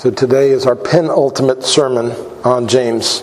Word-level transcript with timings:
So 0.00 0.10
today 0.10 0.52
is 0.52 0.64
our 0.64 0.76
penultimate 0.76 1.62
sermon 1.62 2.12
on 2.42 2.68
James. 2.68 3.22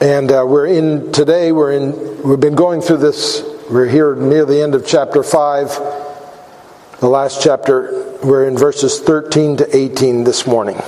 And 0.00 0.32
uh, 0.32 0.44
we're 0.48 0.66
in 0.66 1.12
today, 1.12 1.52
we're 1.52 1.70
in, 1.70 2.22
we've 2.24 2.40
been 2.40 2.56
going 2.56 2.80
through 2.80 2.96
this, 2.96 3.44
we're 3.70 3.86
here 3.86 4.16
near 4.16 4.44
the 4.44 4.60
end 4.60 4.74
of 4.74 4.84
chapter 4.84 5.22
5, 5.22 5.68
the 6.98 7.06
last 7.06 7.40
chapter. 7.40 8.18
We're 8.24 8.48
in 8.48 8.58
verses 8.58 8.98
13 8.98 9.58
to 9.58 9.76
18 9.76 10.24
this 10.24 10.44
morning. 10.44 10.82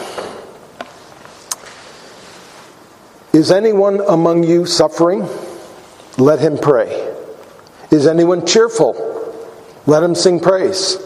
Is 3.33 3.53
anyone 3.53 4.01
among 4.01 4.43
you 4.43 4.67
suffering? 4.67 5.29
Let 6.19 6.41
him 6.41 6.59
pray. 6.59 7.15
Is 7.93 8.09
anyone 8.09 8.49
cheerful? 8.49 8.97
Let 9.87 10.03
him 10.03 10.17
sing 10.17 10.41
praise. 10.41 11.06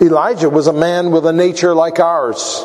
Elijah 0.00 0.48
was 0.48 0.66
a 0.68 0.72
man 0.72 1.10
with 1.10 1.26
a 1.26 1.32
nature 1.32 1.74
like 1.74 1.98
ours, 1.98 2.64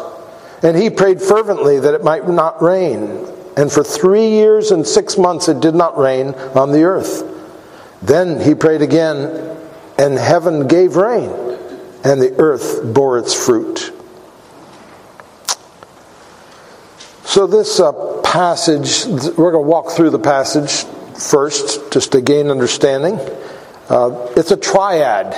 and 0.62 0.78
he 0.78 0.90
prayed 0.90 1.22
fervently 1.22 1.80
that 1.80 1.94
it 1.94 2.04
might 2.04 2.28
not 2.28 2.62
rain. 2.62 3.28
And 3.58 3.72
for 3.72 3.84
three 3.84 4.30
years 4.30 4.72
and 4.72 4.86
six 4.86 5.18
months 5.18 5.48
it 5.48 5.60
did 5.60 5.76
not 5.76 5.98
rain 5.98 6.30
on 6.56 6.72
the 6.72 6.84
earth. 6.84 7.24
Then 8.02 8.40
he 8.40 8.56
prayed 8.56 8.82
again, 8.82 9.58
and 9.98 10.18
heaven 10.18 10.68
gave 10.68 10.96
rain, 10.96 11.30
and 12.04 12.22
the 12.22 12.36
earth 12.38 12.82
bore 12.94 13.18
its 13.18 13.34
fruit. 13.34 13.92
So, 17.24 17.48
this 17.48 17.80
uh, 17.80 18.22
passage, 18.22 19.06
we're 19.06 19.52
going 19.52 19.66
to 19.66 19.70
walk 19.70 19.92
through 19.92 20.12
the 20.12 20.20
passage 20.20 20.86
first, 21.18 21.92
just 21.92 22.12
to 22.12 22.22
gain 22.22 22.52
understanding. 22.52 23.16
Uh, 23.90 24.32
it's 24.36 24.52
a 24.52 24.58
triad, 24.58 25.34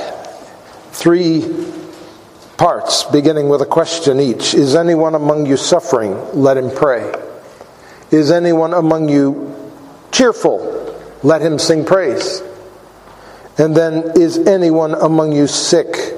three 0.92 1.42
parts, 2.58 3.03
beginning 3.03 3.50
with 3.50 3.61
a 3.61 3.66
question 3.66 4.20
each. 4.20 4.53
Is 4.53 4.75
anyone 4.75 5.16
among 5.16 5.45
you 5.45 5.58
suffering? 5.58 6.14
Let 6.34 6.58
him 6.58 6.72
pray. 6.72 7.14
Is 8.12 8.31
anyone 8.31 8.73
among 8.73 9.09
you 9.09 9.56
cheerful? 10.12 10.72
Let 11.23 11.42
him 11.42 11.59
sing 11.59 11.86
praise. 11.86 12.42
And 13.58 13.75
then, 13.75 14.12
is 14.16 14.38
anyone 14.38 14.94
among 14.94 15.31
you 15.31 15.47
sick? 15.47 16.14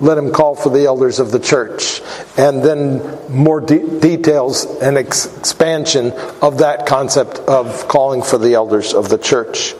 Let 0.00 0.16
him 0.16 0.32
call 0.32 0.54
for 0.54 0.70
the 0.70 0.86
elders 0.86 1.18
of 1.18 1.32
the 1.32 1.40
church. 1.40 2.00
And 2.36 2.62
then 2.62 3.18
more 3.28 3.60
de- 3.60 4.00
details 4.00 4.64
and 4.64 4.96
ex- 4.96 5.26
expansion 5.36 6.12
of 6.40 6.58
that 6.58 6.86
concept 6.86 7.38
of 7.40 7.88
calling 7.88 8.22
for 8.22 8.38
the 8.38 8.54
elders 8.54 8.94
of 8.94 9.08
the 9.08 9.18
church. 9.18 9.74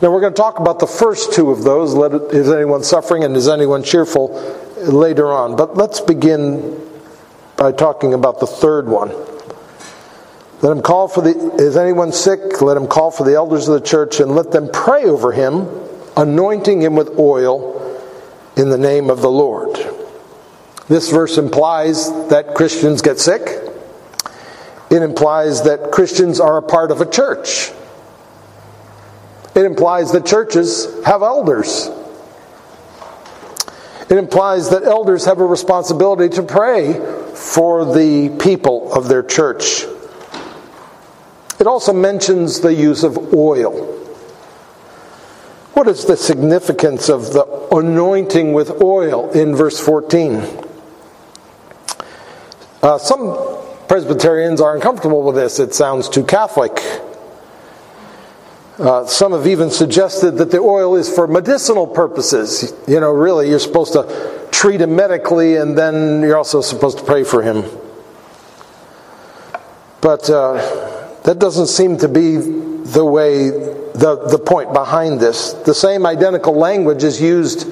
Now, 0.00 0.12
we're 0.12 0.20
going 0.20 0.32
to 0.32 0.40
talk 0.40 0.60
about 0.60 0.78
the 0.78 0.86
first 0.86 1.32
two 1.32 1.50
of 1.50 1.64
those. 1.64 1.94
Let, 1.94 2.12
is 2.32 2.50
anyone 2.50 2.84
suffering 2.84 3.24
and 3.24 3.36
is 3.36 3.48
anyone 3.48 3.82
cheerful? 3.82 4.58
later 4.86 5.30
on. 5.32 5.56
But 5.56 5.76
let's 5.76 6.00
begin 6.00 6.80
by 7.56 7.72
talking 7.72 8.14
about 8.14 8.40
the 8.40 8.46
third 8.46 8.86
one. 8.88 9.10
Let 10.60 10.76
him 10.76 10.82
call 10.82 11.08
for 11.08 11.20
the, 11.20 11.54
is 11.56 11.76
anyone 11.76 12.12
sick? 12.12 12.60
Let 12.60 12.76
him 12.76 12.86
call 12.86 13.10
for 13.10 13.24
the 13.24 13.34
elders 13.34 13.68
of 13.68 13.80
the 13.80 13.86
church 13.86 14.20
and 14.20 14.34
let 14.34 14.50
them 14.50 14.68
pray 14.72 15.04
over 15.04 15.32
him, 15.32 15.68
anointing 16.16 16.82
him 16.82 16.96
with 16.96 17.18
oil 17.18 17.76
in 18.56 18.68
the 18.68 18.78
name 18.78 19.08
of 19.08 19.20
the 19.20 19.30
Lord. 19.30 19.78
This 20.88 21.10
verse 21.10 21.38
implies 21.38 22.10
that 22.28 22.54
Christians 22.54 23.02
get 23.02 23.18
sick. 23.18 23.42
It 24.90 25.02
implies 25.02 25.62
that 25.62 25.92
Christians 25.92 26.40
are 26.40 26.56
a 26.56 26.62
part 26.62 26.90
of 26.90 27.00
a 27.00 27.08
church. 27.08 27.70
It 29.54 29.64
implies 29.64 30.12
that 30.12 30.26
churches 30.26 30.86
have 31.04 31.22
elders. 31.22 31.88
It 34.10 34.16
implies 34.16 34.70
that 34.70 34.84
elders 34.84 35.24
have 35.26 35.40
a 35.40 35.44
responsibility 35.44 36.34
to 36.36 36.42
pray 36.42 36.94
for 37.34 37.84
the 37.84 38.30
people 38.40 38.92
of 38.92 39.08
their 39.08 39.22
church. 39.22 39.84
It 41.60 41.66
also 41.66 41.92
mentions 41.92 42.60
the 42.60 42.72
use 42.72 43.02
of 43.02 43.34
oil. 43.34 43.94
What 45.74 45.88
is 45.88 46.04
the 46.06 46.16
significance 46.16 47.08
of 47.08 47.32
the 47.32 47.44
anointing 47.72 48.52
with 48.52 48.80
oil 48.82 49.30
in 49.32 49.54
verse 49.54 49.78
14? 49.78 50.42
Uh, 52.82 52.98
some 52.98 53.58
Presbyterians 53.88 54.60
are 54.60 54.74
uncomfortable 54.74 55.22
with 55.22 55.34
this. 55.34 55.58
It 55.58 55.74
sounds 55.74 56.08
too 56.10 56.22
Catholic. 56.22 56.78
Uh, 58.78 59.04
some 59.06 59.32
have 59.32 59.46
even 59.48 59.70
suggested 59.70 60.32
that 60.32 60.52
the 60.52 60.58
oil 60.58 60.94
is 60.94 61.12
for 61.12 61.26
medicinal 61.26 61.84
purposes. 61.84 62.72
You 62.86 63.00
know, 63.00 63.10
really, 63.10 63.50
you're 63.50 63.58
supposed 63.58 63.92
to 63.94 64.48
treat 64.52 64.80
him 64.80 64.94
medically, 64.94 65.56
and 65.56 65.76
then 65.76 66.22
you're 66.22 66.36
also 66.36 66.60
supposed 66.60 66.98
to 66.98 67.04
pray 67.04 67.24
for 67.24 67.42
him. 67.42 67.64
But 70.00 70.30
uh, 70.30 70.54
that 71.24 71.40
doesn't 71.40 71.66
seem 71.66 71.98
to 71.98 72.08
be 72.08 72.36
the 72.36 73.04
way, 73.04 73.50
the, 73.50 74.28
the 74.30 74.38
point 74.38 74.72
behind 74.72 75.18
this. 75.18 75.54
The 75.54 75.74
same 75.74 76.06
identical 76.06 76.54
language 76.54 77.02
is 77.02 77.20
used 77.20 77.64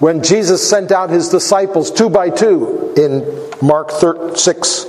when 0.00 0.24
Jesus 0.24 0.68
sent 0.68 0.90
out 0.90 1.10
his 1.10 1.28
disciples 1.28 1.92
two 1.92 2.10
by 2.10 2.30
two 2.30 2.92
in 2.96 3.22
Mark 3.64 3.92
6 3.92 4.86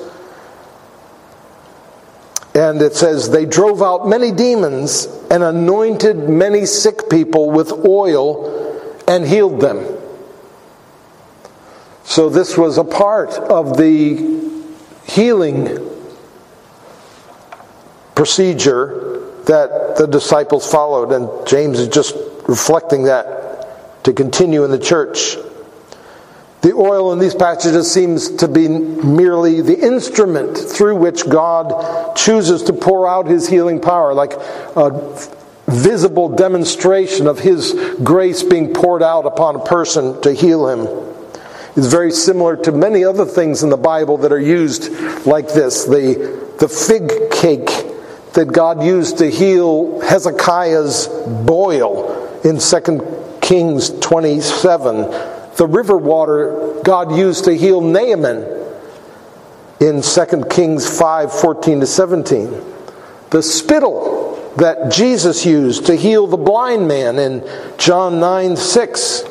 and 2.56 2.82
it 2.82 2.96
says, 2.96 3.30
They 3.30 3.46
drove 3.46 3.82
out 3.82 4.08
many 4.08 4.32
demons 4.32 5.06
and 5.30 5.44
anointed 5.44 6.30
many 6.30 6.66
sick 6.66 7.10
people 7.10 7.50
with 7.50 7.72
oil 7.86 9.02
and 9.08 9.26
healed 9.26 9.60
them. 9.60 9.98
So, 12.04 12.30
this 12.30 12.58
was 12.58 12.78
a 12.78 12.84
part 12.84 13.32
of 13.32 13.78
the 13.78 14.42
healing 15.06 15.80
procedure 18.16 19.32
that 19.46 19.98
the 19.98 20.08
disciples 20.08 20.70
followed, 20.70 21.12
and 21.12 21.48
James 21.48 21.80
is 21.80 21.88
just 21.88 22.16
reflecting 22.48 23.04
that 23.04 24.04
to 24.04 24.14
continue 24.14 24.64
in 24.64 24.72
the 24.72 24.80
church. 24.80 25.38
The 26.64 26.74
oil 26.74 27.12
in 27.12 27.20
these 27.20 27.36
passages 27.36 27.92
seems 27.92 28.30
to 28.38 28.48
be 28.48 28.70
merely 28.70 29.60
the 29.60 29.78
instrument 29.78 30.58
through 30.58 30.96
which 30.96 31.28
God 31.28 32.16
chooses 32.16 32.64
to 32.64 32.74
pour 32.74 33.06
out 33.06 33.28
his 33.28 33.50
healing 33.50 33.82
power, 33.82 34.14
like 34.14 34.32
a 34.32 35.30
visible 35.68 36.30
demonstration 36.30 37.28
of 37.28 37.40
his 37.40 37.74
grace 38.02 38.44
being 38.44 38.74
poured 38.74 39.04
out 39.04 39.26
upon 39.26 39.58
a 39.58 39.66
person 39.66 40.22
to 40.22 40.32
heal 40.32 40.70
him. 40.70 40.88
It's 41.76 41.88
very 41.88 42.12
similar 42.12 42.56
to 42.56 42.72
many 42.72 43.04
other 43.04 43.26
things 43.26 43.64
in 43.64 43.70
the 43.70 43.76
Bible 43.76 44.20
that 44.20 44.32
are 44.32 44.40
used 44.40 44.90
like 45.26 45.50
this. 45.50 45.84
The, 45.84 46.56
the 46.62 46.70
fig 46.70 47.12
cake 47.30 47.68
that 48.36 48.54
God 48.54 48.82
used 48.82 49.18
to 49.18 49.30
heal 49.30 50.00
Hezekiah's 50.00 51.10
boil 51.46 52.40
in 52.46 52.60
2 52.60 53.40
Kings 53.42 53.90
27 54.00 55.33
the 55.58 55.68
river 55.68 55.98
water 55.98 56.80
God 56.84 57.16
used 57.16 57.46
to 57.46 57.54
heal 57.56 57.82
Naaman 57.82 58.44
in 59.80 60.02
2 60.02 60.46
Kings 60.50 61.00
5 61.00 61.40
14 61.40 61.80
to 61.82 61.86
17. 61.86 62.64
The 63.30 63.44
spittle 63.44 64.54
that 64.58 64.92
Jesus 64.92 65.46
used 65.46 65.88
to 65.88 65.96
heal 65.96 66.28
the 66.28 66.38
blind 66.38 66.88
man 66.88 67.18
in 67.20 67.48
John 67.78 68.20
9 68.20 68.56
6. 68.56 69.24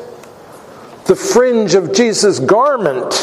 The 1.05 1.15
fringe 1.15 1.73
of 1.73 1.93
Jesus' 1.93 2.39
garment, 2.39 3.13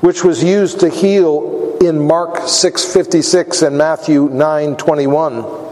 which 0.00 0.24
was 0.24 0.42
used 0.42 0.80
to 0.80 0.88
heal 0.88 1.76
in 1.80 2.06
Mark 2.06 2.48
6 2.48 2.92
56 2.92 3.62
and 3.62 3.78
Matthew 3.78 4.28
9 4.28 4.76
21 4.76 5.65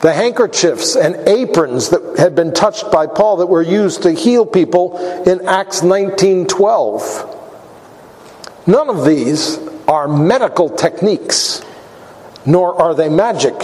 the 0.00 0.12
handkerchiefs 0.12 0.96
and 0.96 1.16
aprons 1.28 1.90
that 1.90 2.18
had 2.18 2.34
been 2.34 2.54
touched 2.54 2.90
by 2.90 3.06
Paul 3.06 3.36
that 3.38 3.46
were 3.46 3.62
used 3.62 4.02
to 4.04 4.12
heal 4.12 4.46
people 4.46 4.96
in 5.26 5.46
Acts 5.46 5.82
19:12. 5.82 7.26
None 8.66 8.88
of 8.88 9.04
these 9.04 9.58
are 9.86 10.08
medical 10.08 10.70
techniques, 10.70 11.62
nor 12.46 12.80
are 12.80 12.94
they 12.94 13.08
magic. 13.08 13.54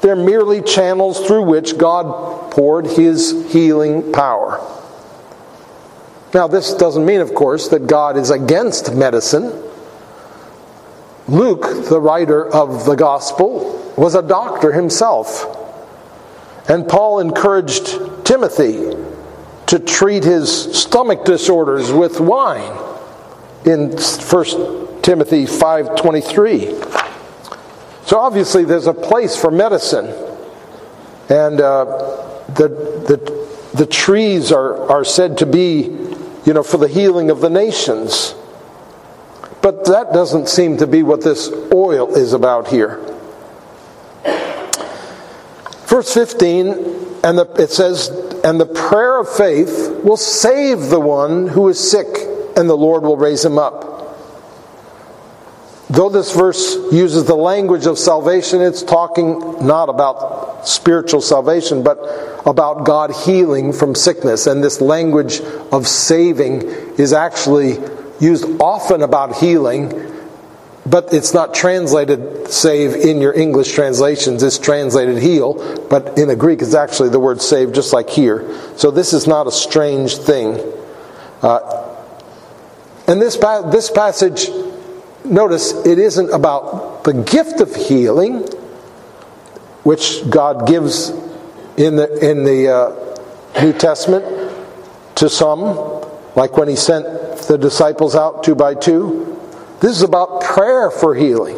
They're 0.00 0.16
merely 0.16 0.62
channels 0.62 1.20
through 1.20 1.44
which 1.44 1.78
God 1.78 2.50
poured 2.50 2.86
his 2.86 3.52
healing 3.52 4.12
power. 4.12 4.60
Now, 6.34 6.48
this 6.48 6.72
doesn't 6.74 7.04
mean, 7.04 7.20
of 7.20 7.34
course, 7.34 7.68
that 7.68 7.86
God 7.86 8.16
is 8.16 8.30
against 8.30 8.94
medicine. 8.94 9.52
Luke, 11.28 11.88
the 11.88 12.00
writer 12.00 12.46
of 12.52 12.84
the 12.84 12.94
gospel, 12.94 13.92
was 13.96 14.14
a 14.14 14.22
doctor 14.22 14.72
himself. 14.72 15.46
And 16.68 16.88
Paul 16.88 17.20
encouraged 17.20 17.98
Timothy 18.24 18.92
to 19.66 19.78
treat 19.78 20.24
his 20.24 20.50
stomach 20.78 21.24
disorders 21.24 21.90
with 21.92 22.20
wine 22.20 22.72
in 23.64 23.92
1 23.92 25.02
Timothy 25.02 25.46
5:23. 25.46 27.02
So 28.06 28.18
obviously 28.18 28.64
there's 28.64 28.86
a 28.86 28.94
place 28.94 29.36
for 29.36 29.50
medicine. 29.50 30.06
And 31.28 31.60
uh, 31.60 31.84
the, 32.48 32.68
the, 33.08 33.48
the 33.74 33.86
trees 33.86 34.52
are, 34.52 34.90
are 34.90 35.04
said 35.04 35.38
to 35.38 35.46
be 35.46 35.82
you 36.44 36.52
know, 36.52 36.62
for 36.62 36.76
the 36.76 36.88
healing 36.88 37.30
of 37.30 37.40
the 37.40 37.50
nations. 37.50 38.34
But 39.62 39.84
that 39.84 40.12
doesn't 40.12 40.48
seem 40.48 40.76
to 40.78 40.86
be 40.88 41.04
what 41.04 41.22
this 41.22 41.48
oil 41.72 42.14
is 42.16 42.32
about 42.32 42.68
here. 42.68 42.98
Verse 45.86 46.12
15, 46.12 46.68
and 47.22 47.38
the, 47.38 47.48
it 47.58 47.70
says, 47.70 48.08
And 48.42 48.60
the 48.60 48.66
prayer 48.66 49.20
of 49.20 49.28
faith 49.32 50.00
will 50.02 50.16
save 50.16 50.88
the 50.88 50.98
one 50.98 51.46
who 51.46 51.68
is 51.68 51.78
sick, 51.78 52.06
and 52.56 52.68
the 52.68 52.76
Lord 52.76 53.04
will 53.04 53.16
raise 53.16 53.44
him 53.44 53.56
up. 53.56 53.90
Though 55.90 56.08
this 56.08 56.34
verse 56.34 56.74
uses 56.90 57.26
the 57.26 57.36
language 57.36 57.86
of 57.86 57.98
salvation, 57.98 58.62
it's 58.62 58.82
talking 58.82 59.38
not 59.64 59.90
about 59.90 60.66
spiritual 60.66 61.20
salvation, 61.20 61.82
but 61.82 61.98
about 62.46 62.84
God 62.84 63.12
healing 63.12 63.72
from 63.74 63.94
sickness. 63.94 64.46
And 64.46 64.64
this 64.64 64.80
language 64.80 65.40
of 65.70 65.86
saving 65.86 66.62
is 66.96 67.12
actually 67.12 67.78
used 68.22 68.44
often 68.60 69.02
about 69.02 69.36
healing, 69.36 69.92
but 70.86 71.12
it's 71.12 71.34
not 71.34 71.52
translated 71.52 72.48
save 72.48 72.94
in 72.94 73.20
your 73.20 73.34
English 73.34 73.72
translations. 73.72 74.42
It's 74.42 74.58
translated 74.58 75.18
heal, 75.18 75.86
but 75.90 76.16
in 76.16 76.28
the 76.28 76.36
Greek 76.36 76.62
it's 76.62 76.74
actually 76.74 77.08
the 77.08 77.20
word 77.20 77.42
save, 77.42 77.72
just 77.72 77.92
like 77.92 78.08
here. 78.08 78.56
So 78.76 78.90
this 78.90 79.12
is 79.12 79.26
not 79.26 79.48
a 79.48 79.52
strange 79.52 80.16
thing. 80.16 80.60
Uh, 81.42 81.96
and 83.08 83.20
this, 83.20 83.36
this 83.36 83.90
passage 83.90 84.48
notice 85.24 85.72
it 85.84 85.98
isn't 85.98 86.30
about 86.30 87.02
the 87.02 87.12
gift 87.12 87.60
of 87.60 87.74
healing, 87.74 88.42
which 89.82 90.28
God 90.30 90.68
gives 90.68 91.10
in 91.76 91.96
the, 91.96 92.30
in 92.30 92.44
the 92.44 92.68
uh, 92.68 93.62
New 93.62 93.72
Testament 93.72 94.24
to 95.16 95.28
some, 95.28 96.02
like 96.34 96.56
when 96.56 96.68
He 96.68 96.76
sent 96.76 97.04
the 97.48 97.58
disciples 97.58 98.14
out 98.14 98.44
two 98.44 98.54
by 98.54 98.74
two. 98.74 99.38
This 99.80 99.96
is 99.96 100.02
about 100.02 100.42
prayer 100.42 100.90
for 100.90 101.14
healing. 101.14 101.56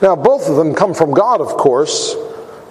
Now, 0.00 0.14
both 0.16 0.48
of 0.48 0.56
them 0.56 0.74
come 0.74 0.94
from 0.94 1.12
God, 1.12 1.40
of 1.40 1.48
course, 1.48 2.14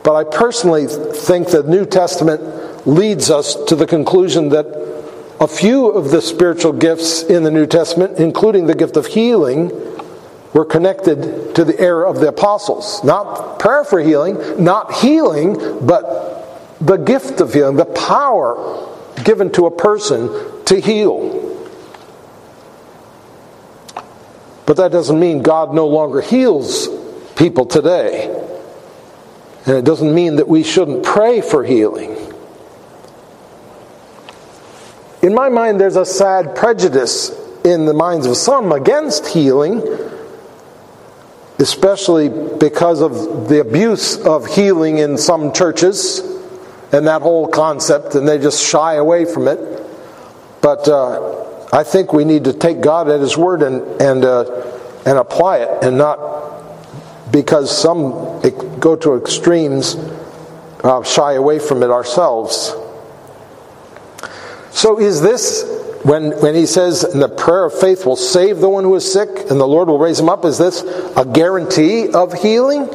but 0.04 0.16
I 0.16 0.24
personally 0.24 0.88
think 0.88 1.50
the 1.50 1.64
New 1.64 1.86
Testament 1.86 2.88
leads 2.88 3.30
us 3.30 3.56
to 3.66 3.76
the 3.76 3.86
conclusion 3.86 4.50
that 4.50 4.66
a 5.40 5.48
few 5.48 5.90
of 5.90 6.10
the 6.10 6.22
spiritual 6.22 6.74
gifts 6.74 7.24
in 7.24 7.44
the 7.44 7.52
New 7.52 7.66
Testament, 7.66 8.18
including 8.18 8.66
the 8.66 8.76
gift 8.76 8.98
of 8.98 9.06
healing, 9.06 9.72
were 10.54 10.66
connected 10.66 11.54
to 11.56 11.64
the 11.64 11.80
era 11.80 12.10
of 12.10 12.20
the 12.20 12.30
apostles. 12.30 13.04
Not 13.04 13.60
prayer 13.60 13.84
for 13.84 14.00
healing, 14.00 14.64
not 14.64 14.94
healing, 14.94 15.86
but 15.86 16.78
the 16.80 16.98
gift 16.98 17.42
of 17.42 17.54
healing, 17.54 17.76
the 17.76 17.86
power 17.86 18.56
given 19.24 19.52
to 19.54 19.66
a 19.66 19.72
person 19.72 20.30
to 20.66 20.80
heal. 20.80 21.44
But 24.66 24.78
that 24.78 24.92
doesn't 24.92 25.20
mean 25.20 25.42
God 25.42 25.74
no 25.74 25.88
longer 25.88 26.22
heals 26.22 26.90
people 27.36 27.66
today. 27.66 28.34
And 29.66 29.78
it 29.78 29.86
doesn't 29.86 30.14
mean 30.14 30.38
that 30.38 30.48
we 30.48 30.64
shouldn't 30.64 31.04
pray 31.04 31.42
for 31.42 31.64
healing. 31.64 32.16
In 35.22 35.34
my 35.34 35.50
mind, 35.50 35.80
there's 35.80 35.96
a 35.96 36.06
sad 36.06 36.56
prejudice 36.56 37.32
in 37.64 37.86
the 37.86 37.94
minds 37.94 38.26
of 38.26 38.38
some 38.38 38.72
against 38.72 39.28
healing, 39.28 39.82
especially 41.60 42.30
because 42.30 43.02
of 43.02 43.50
the 43.50 43.60
abuse 43.60 44.18
of 44.18 44.46
healing 44.48 45.00
in 45.00 45.18
some 45.18 45.54
churches 45.54 46.37
and 46.92 47.08
that 47.08 47.22
whole 47.22 47.48
concept, 47.48 48.16
and 48.16 48.28
they 48.28 48.38
just 48.38 48.66
shy 48.66 48.96
away 48.96 49.26
from 49.26 49.48
it. 49.48 49.60
But 50.62 50.88
uh, 50.88 51.68
I 51.72 51.84
think 51.84 52.14
we 52.14 52.26
need 52.26 52.46
to 52.46 52.54
take 52.54 52.82
God 52.82 53.10
at 53.10 53.20
His 53.20 53.38
word 53.38 53.62
and 53.62 53.82
and 54.02 54.26
uh, 54.26 54.44
and 55.06 55.18
apply 55.18 55.58
it, 55.58 55.84
and 55.84 55.98
not 55.98 56.18
because 57.32 57.76
some 57.76 58.42
go 58.80 58.96
to 58.96 59.16
extremes, 59.16 59.96
uh, 60.84 61.04
shy 61.04 61.34
away 61.34 61.60
from 61.60 61.84
it 61.84 61.90
ourselves. 61.90 62.74
So 64.72 65.00
is 65.00 65.22
this, 65.22 65.66
when, 66.04 66.32
when 66.40 66.54
he 66.54 66.66
says, 66.66 67.04
and 67.04 67.22
the 67.22 67.30
prayer 67.30 67.66
of 67.66 67.80
faith 67.80 68.06
will 68.06 68.16
save 68.16 68.60
the 68.60 68.70
one 68.70 68.84
who 68.84 68.96
is 68.96 69.12
sick 69.12 69.30
and 69.50 69.60
the 69.60 69.68
Lord 69.68 69.88
will 69.88 69.98
raise 69.98 70.20
him 70.20 70.30
up, 70.30 70.46
is 70.46 70.58
this 70.58 70.84
a 71.18 71.26
guarantee 71.26 72.12
of 72.12 72.34
healing? 72.34 72.88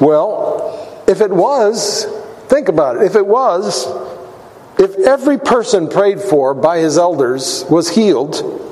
Well, 0.00 1.04
if 1.06 1.20
it 1.20 1.30
was, 1.30 2.06
think 2.48 2.68
about 2.68 2.96
it. 2.96 3.02
If 3.02 3.16
it 3.16 3.26
was, 3.26 3.86
if 4.78 4.96
every 4.98 5.38
person 5.38 5.88
prayed 5.88 6.20
for 6.20 6.54
by 6.54 6.78
his 6.78 6.98
elders 6.98 7.64
was 7.70 7.90
healed, 7.90 8.62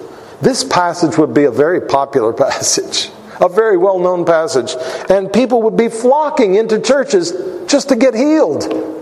this 0.40 0.64
passage 0.64 1.16
would 1.16 1.32
be 1.32 1.44
a 1.44 1.50
very 1.50 1.80
popular 1.80 2.32
passage, 2.46 3.10
a 3.40 3.48
very 3.48 3.76
well 3.76 3.98
known 3.98 4.24
passage. 4.24 4.74
And 5.08 5.32
people 5.32 5.62
would 5.62 5.76
be 5.76 5.88
flocking 5.88 6.54
into 6.54 6.80
churches 6.80 7.32
just 7.66 7.88
to 7.88 7.96
get 7.96 8.14
healed 8.14 8.93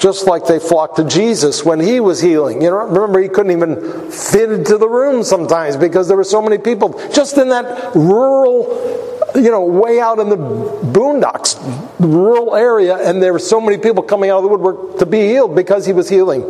just 0.00 0.26
like 0.26 0.46
they 0.46 0.58
flocked 0.58 0.96
to 0.96 1.04
Jesus 1.04 1.62
when 1.62 1.78
he 1.78 2.00
was 2.00 2.22
healing. 2.22 2.62
You 2.62 2.70
know, 2.70 2.86
remember 2.86 3.20
he 3.20 3.28
couldn't 3.28 3.52
even 3.52 4.10
fit 4.10 4.50
into 4.50 4.78
the 4.78 4.88
room 4.88 5.22
sometimes 5.22 5.76
because 5.76 6.08
there 6.08 6.16
were 6.16 6.24
so 6.24 6.40
many 6.40 6.56
people 6.56 6.98
just 7.10 7.36
in 7.36 7.50
that 7.50 7.94
rural, 7.94 9.30
you 9.34 9.50
know, 9.50 9.62
way 9.62 10.00
out 10.00 10.18
in 10.18 10.30
the 10.30 10.38
boondocks, 10.38 11.60
rural 12.00 12.56
area, 12.56 12.96
and 12.96 13.22
there 13.22 13.34
were 13.34 13.38
so 13.38 13.60
many 13.60 13.76
people 13.76 14.02
coming 14.02 14.30
out 14.30 14.38
of 14.38 14.44
the 14.44 14.48
woodwork 14.48 14.98
to 14.98 15.04
be 15.04 15.20
healed 15.20 15.54
because 15.54 15.84
he 15.84 15.92
was 15.92 16.08
healing. 16.08 16.40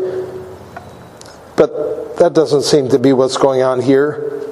But 1.56 2.18
that 2.18 2.32
doesn't 2.32 2.62
seem 2.62 2.88
to 2.90 3.00
be 3.00 3.12
what's 3.12 3.36
going 3.36 3.62
on 3.62 3.82
here. 3.82 4.46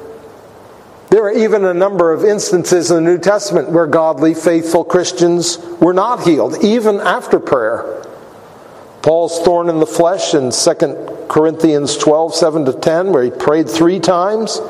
There 1.10 1.22
are 1.22 1.32
even 1.32 1.64
a 1.64 1.72
number 1.72 2.12
of 2.12 2.24
instances 2.24 2.90
in 2.90 2.96
the 2.96 3.10
New 3.12 3.18
Testament 3.18 3.70
where 3.70 3.86
godly, 3.86 4.34
faithful 4.34 4.82
Christians 4.84 5.58
were 5.80 5.94
not 5.94 6.24
healed, 6.24 6.64
even 6.64 7.00
after 7.00 7.38
prayer. 7.38 8.04
Paul's 9.02 9.40
thorn 9.40 9.68
in 9.68 9.78
the 9.78 9.86
flesh 9.86 10.34
in 10.34 10.50
2 10.50 11.26
Corinthians 11.28 11.96
12, 11.96 12.34
7 12.34 12.64
to 12.64 12.72
10, 12.72 13.12
where 13.12 13.22
he 13.22 13.30
prayed 13.30 13.68
three 13.68 14.00
times. 14.00 14.60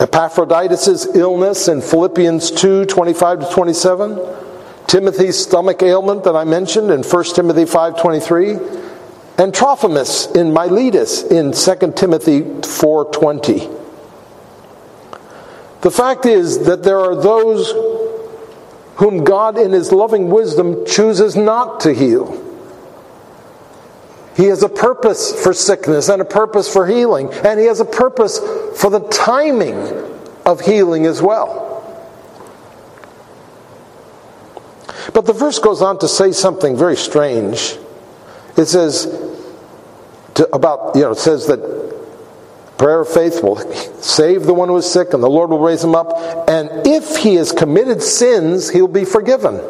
Epaphroditus' 0.00 1.14
illness 1.14 1.68
in 1.68 1.80
Philippians 1.80 2.50
2, 2.50 2.86
25 2.86 3.40
to 3.40 3.54
27. 3.54 4.18
Timothy's 4.86 5.38
stomach 5.38 5.82
ailment 5.82 6.24
that 6.24 6.36
I 6.36 6.44
mentioned 6.44 6.90
in 6.90 7.02
1 7.02 7.24
Timothy 7.34 7.64
5.23. 7.64 8.82
And 9.38 9.52
Trophimus 9.52 10.26
in 10.34 10.52
Miletus 10.52 11.24
in 11.24 11.52
2 11.52 11.92
Timothy 11.96 12.42
4.20. 12.42 13.80
The 15.80 15.90
fact 15.90 16.24
is 16.24 16.66
that 16.66 16.82
there 16.82 17.00
are 17.00 17.14
those 17.14 17.72
whom 18.96 19.24
God 19.24 19.58
in 19.58 19.72
his 19.72 19.90
loving 19.90 20.30
wisdom 20.30 20.86
chooses 20.86 21.36
not 21.36 21.80
to 21.80 21.92
heal. 21.92 22.40
He 24.36 24.46
has 24.46 24.62
a 24.62 24.68
purpose 24.68 25.42
for 25.42 25.52
sickness 25.52 26.08
and 26.08 26.20
a 26.20 26.24
purpose 26.24 26.72
for 26.72 26.86
healing, 26.86 27.32
and 27.32 27.60
He 27.60 27.66
has 27.66 27.80
a 27.80 27.84
purpose 27.84 28.38
for 28.76 28.90
the 28.90 29.00
timing 29.10 29.76
of 30.44 30.60
healing 30.60 31.06
as 31.06 31.22
well. 31.22 31.62
But 35.12 35.26
the 35.26 35.32
verse 35.32 35.58
goes 35.58 35.82
on 35.82 35.98
to 36.00 36.08
say 36.08 36.32
something 36.32 36.76
very 36.76 36.96
strange. 36.96 37.76
It 38.56 38.66
says 38.66 39.06
to, 40.34 40.52
about, 40.54 40.96
you 40.96 41.02
know, 41.02 41.12
it 41.12 41.18
says 41.18 41.46
that 41.46 41.60
prayer 42.78 43.00
of 43.00 43.08
faith 43.08 43.42
will 43.42 43.56
save 44.02 44.44
the 44.44 44.54
one 44.54 44.68
who 44.68 44.76
is 44.76 44.90
sick 44.90 45.14
and 45.14 45.22
the 45.22 45.30
Lord 45.30 45.50
will 45.50 45.60
raise 45.60 45.84
him 45.84 45.94
up. 45.94 46.12
And 46.48 46.86
if 46.86 47.16
he 47.16 47.36
has 47.36 47.52
committed 47.52 48.02
sins, 48.02 48.70
he'll 48.70 48.88
be 48.88 49.04
forgiven 49.04 49.60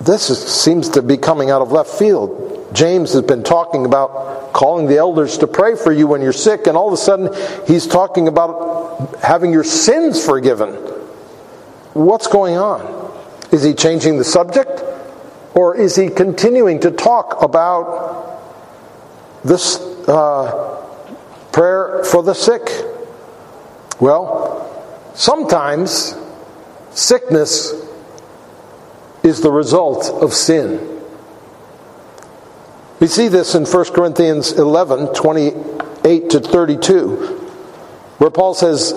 this 0.00 0.30
is, 0.30 0.38
seems 0.38 0.90
to 0.90 1.02
be 1.02 1.16
coming 1.16 1.50
out 1.50 1.60
of 1.60 1.72
left 1.72 1.90
field. 1.90 2.68
James 2.72 3.12
has 3.14 3.22
been 3.22 3.42
talking 3.42 3.86
about 3.86 4.52
calling 4.52 4.86
the 4.86 4.96
elders 4.96 5.38
to 5.38 5.46
pray 5.46 5.74
for 5.74 5.92
you 5.92 6.06
when 6.06 6.20
you're 6.22 6.32
sick, 6.32 6.66
and 6.66 6.76
all 6.76 6.86
of 6.86 6.92
a 6.92 6.96
sudden 6.96 7.34
he's 7.66 7.86
talking 7.86 8.28
about 8.28 9.18
having 9.22 9.52
your 9.52 9.64
sins 9.64 10.24
forgiven. 10.24 10.74
What's 11.94 12.26
going 12.26 12.56
on? 12.56 12.96
Is 13.50 13.62
he 13.62 13.74
changing 13.74 14.18
the 14.18 14.24
subject? 14.24 14.82
Or 15.54 15.74
is 15.74 15.96
he 15.96 16.08
continuing 16.08 16.80
to 16.80 16.90
talk 16.90 17.42
about 17.42 18.38
this 19.42 19.80
uh, 20.06 20.84
prayer 21.50 22.04
for 22.04 22.22
the 22.22 22.34
sick? 22.34 22.70
Well, 23.98 25.10
sometimes 25.14 26.14
sickness 26.90 27.72
is 29.22 29.40
the 29.40 29.50
result 29.50 30.06
of 30.22 30.32
sin. 30.32 30.98
We 33.00 33.06
see 33.06 33.28
this 33.28 33.54
in 33.54 33.64
1 33.64 33.84
Corinthians 33.92 34.52
11 34.52 35.14
28 35.14 36.30
to 36.30 36.40
32, 36.40 37.16
where 38.18 38.30
Paul 38.30 38.54
says, 38.54 38.92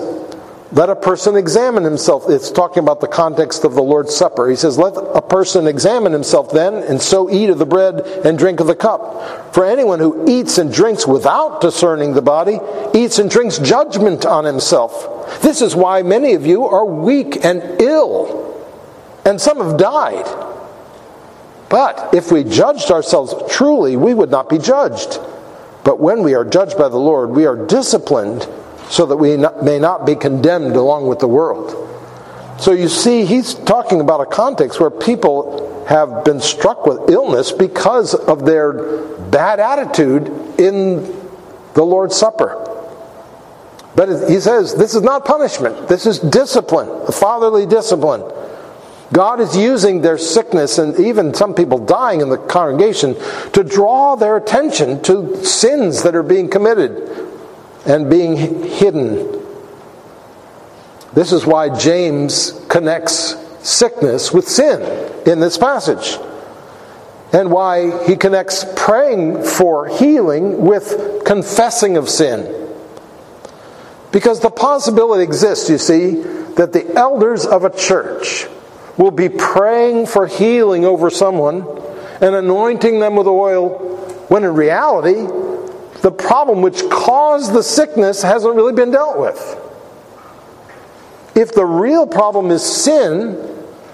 Let 0.72 0.90
a 0.90 0.96
person 0.96 1.36
examine 1.36 1.84
himself. 1.84 2.28
It's 2.28 2.50
talking 2.50 2.82
about 2.82 3.00
the 3.00 3.06
context 3.06 3.64
of 3.64 3.74
the 3.74 3.82
Lord's 3.82 4.12
Supper. 4.12 4.48
He 4.48 4.56
says, 4.56 4.76
Let 4.76 4.94
a 4.96 5.22
person 5.22 5.68
examine 5.68 6.12
himself 6.12 6.50
then, 6.50 6.74
and 6.74 7.00
so 7.00 7.30
eat 7.30 7.48
of 7.48 7.58
the 7.58 7.66
bread 7.66 8.00
and 8.24 8.36
drink 8.36 8.58
of 8.58 8.66
the 8.66 8.74
cup. 8.74 9.54
For 9.54 9.64
anyone 9.64 10.00
who 10.00 10.28
eats 10.28 10.58
and 10.58 10.72
drinks 10.72 11.06
without 11.06 11.60
discerning 11.60 12.14
the 12.14 12.22
body 12.22 12.58
eats 12.94 13.20
and 13.20 13.30
drinks 13.30 13.58
judgment 13.58 14.26
on 14.26 14.44
himself. 14.44 15.40
This 15.42 15.62
is 15.62 15.76
why 15.76 16.02
many 16.02 16.34
of 16.34 16.44
you 16.44 16.64
are 16.64 16.84
weak 16.84 17.44
and 17.44 17.80
ill, 17.80 18.51
and 19.24 19.40
some 19.40 19.58
have 19.58 19.78
died. 19.78 20.26
But 21.68 22.12
if 22.14 22.30
we 22.30 22.44
judged 22.44 22.90
ourselves 22.90 23.34
truly, 23.50 23.96
we 23.96 24.14
would 24.14 24.30
not 24.30 24.48
be 24.48 24.58
judged. 24.58 25.18
But 25.84 25.98
when 26.00 26.22
we 26.22 26.34
are 26.34 26.44
judged 26.44 26.76
by 26.76 26.88
the 26.88 26.98
Lord, 26.98 27.30
we 27.30 27.46
are 27.46 27.56
disciplined 27.56 28.46
so 28.88 29.06
that 29.06 29.16
we 29.16 29.36
may 29.62 29.78
not 29.78 30.04
be 30.04 30.14
condemned 30.14 30.76
along 30.76 31.06
with 31.06 31.18
the 31.18 31.28
world. 31.28 31.78
So 32.60 32.72
you 32.72 32.88
see, 32.88 33.24
he's 33.24 33.54
talking 33.54 34.00
about 34.00 34.20
a 34.20 34.26
context 34.26 34.78
where 34.78 34.90
people 34.90 35.84
have 35.88 36.24
been 36.24 36.40
struck 36.40 36.86
with 36.86 37.10
illness 37.10 37.50
because 37.52 38.14
of 38.14 38.44
their 38.44 39.06
bad 39.30 39.58
attitude 39.58 40.28
in 40.60 41.02
the 41.74 41.82
Lord's 41.82 42.14
Supper. 42.14 42.58
But 43.96 44.28
he 44.30 44.40
says 44.40 44.74
this 44.74 44.94
is 44.94 45.02
not 45.02 45.24
punishment, 45.24 45.88
this 45.88 46.06
is 46.06 46.18
discipline, 46.18 46.88
a 47.08 47.12
fatherly 47.12 47.66
discipline. 47.66 48.22
God 49.12 49.40
is 49.40 49.54
using 49.54 50.00
their 50.00 50.16
sickness 50.16 50.78
and 50.78 50.98
even 50.98 51.34
some 51.34 51.54
people 51.54 51.78
dying 51.78 52.22
in 52.22 52.30
the 52.30 52.38
congregation 52.38 53.14
to 53.52 53.62
draw 53.62 54.16
their 54.16 54.36
attention 54.36 55.02
to 55.02 55.44
sins 55.44 56.02
that 56.02 56.14
are 56.14 56.22
being 56.22 56.48
committed 56.48 57.10
and 57.84 58.08
being 58.08 58.36
hidden. 58.36 59.40
This 61.12 61.32
is 61.32 61.44
why 61.44 61.76
James 61.76 62.58
connects 62.68 63.36
sickness 63.68 64.32
with 64.32 64.48
sin 64.48 64.80
in 65.26 65.40
this 65.40 65.58
passage. 65.58 66.18
And 67.34 67.50
why 67.50 68.04
he 68.06 68.16
connects 68.16 68.64
praying 68.76 69.42
for 69.42 69.88
healing 69.88 70.66
with 70.66 71.24
confessing 71.24 71.96
of 71.96 72.08
sin. 72.08 72.70
Because 74.10 74.40
the 74.40 74.50
possibility 74.50 75.22
exists, 75.22 75.70
you 75.70 75.78
see, 75.78 76.16
that 76.56 76.74
the 76.74 76.94
elders 76.94 77.46
of 77.46 77.64
a 77.64 77.70
church 77.70 78.46
will 78.96 79.10
be 79.10 79.28
praying 79.28 80.06
for 80.06 80.26
healing 80.26 80.84
over 80.84 81.10
someone 81.10 81.66
and 82.20 82.34
anointing 82.34 83.00
them 83.00 83.16
with 83.16 83.26
oil, 83.26 83.70
when 84.28 84.44
in 84.44 84.54
reality, 84.54 85.26
the 86.02 86.10
problem 86.10 86.62
which 86.62 86.82
caused 86.90 87.52
the 87.52 87.62
sickness 87.62 88.22
hasn't 88.22 88.54
really 88.54 88.72
been 88.72 88.90
dealt 88.90 89.18
with. 89.18 89.58
If 91.34 91.52
the 91.54 91.64
real 91.64 92.06
problem 92.06 92.50
is 92.50 92.62
sin, 92.62 93.36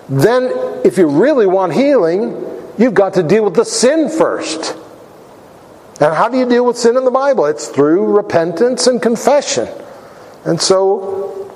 then 0.08 0.50
if 0.84 0.98
you 0.98 1.06
really 1.06 1.46
want 1.46 1.72
healing, 1.72 2.44
you've 2.78 2.94
got 2.94 3.14
to 3.14 3.22
deal 3.22 3.44
with 3.44 3.54
the 3.54 3.64
sin 3.64 4.08
first. 4.08 4.76
And 6.00 6.14
how 6.14 6.28
do 6.28 6.38
you 6.38 6.48
deal 6.48 6.64
with 6.64 6.78
sin 6.78 6.96
in 6.96 7.04
the 7.04 7.10
Bible? 7.10 7.46
It's 7.46 7.68
through 7.68 8.04
repentance 8.16 8.86
and 8.86 9.02
confession. 9.02 9.68
And 10.44 10.60
so 10.60 11.50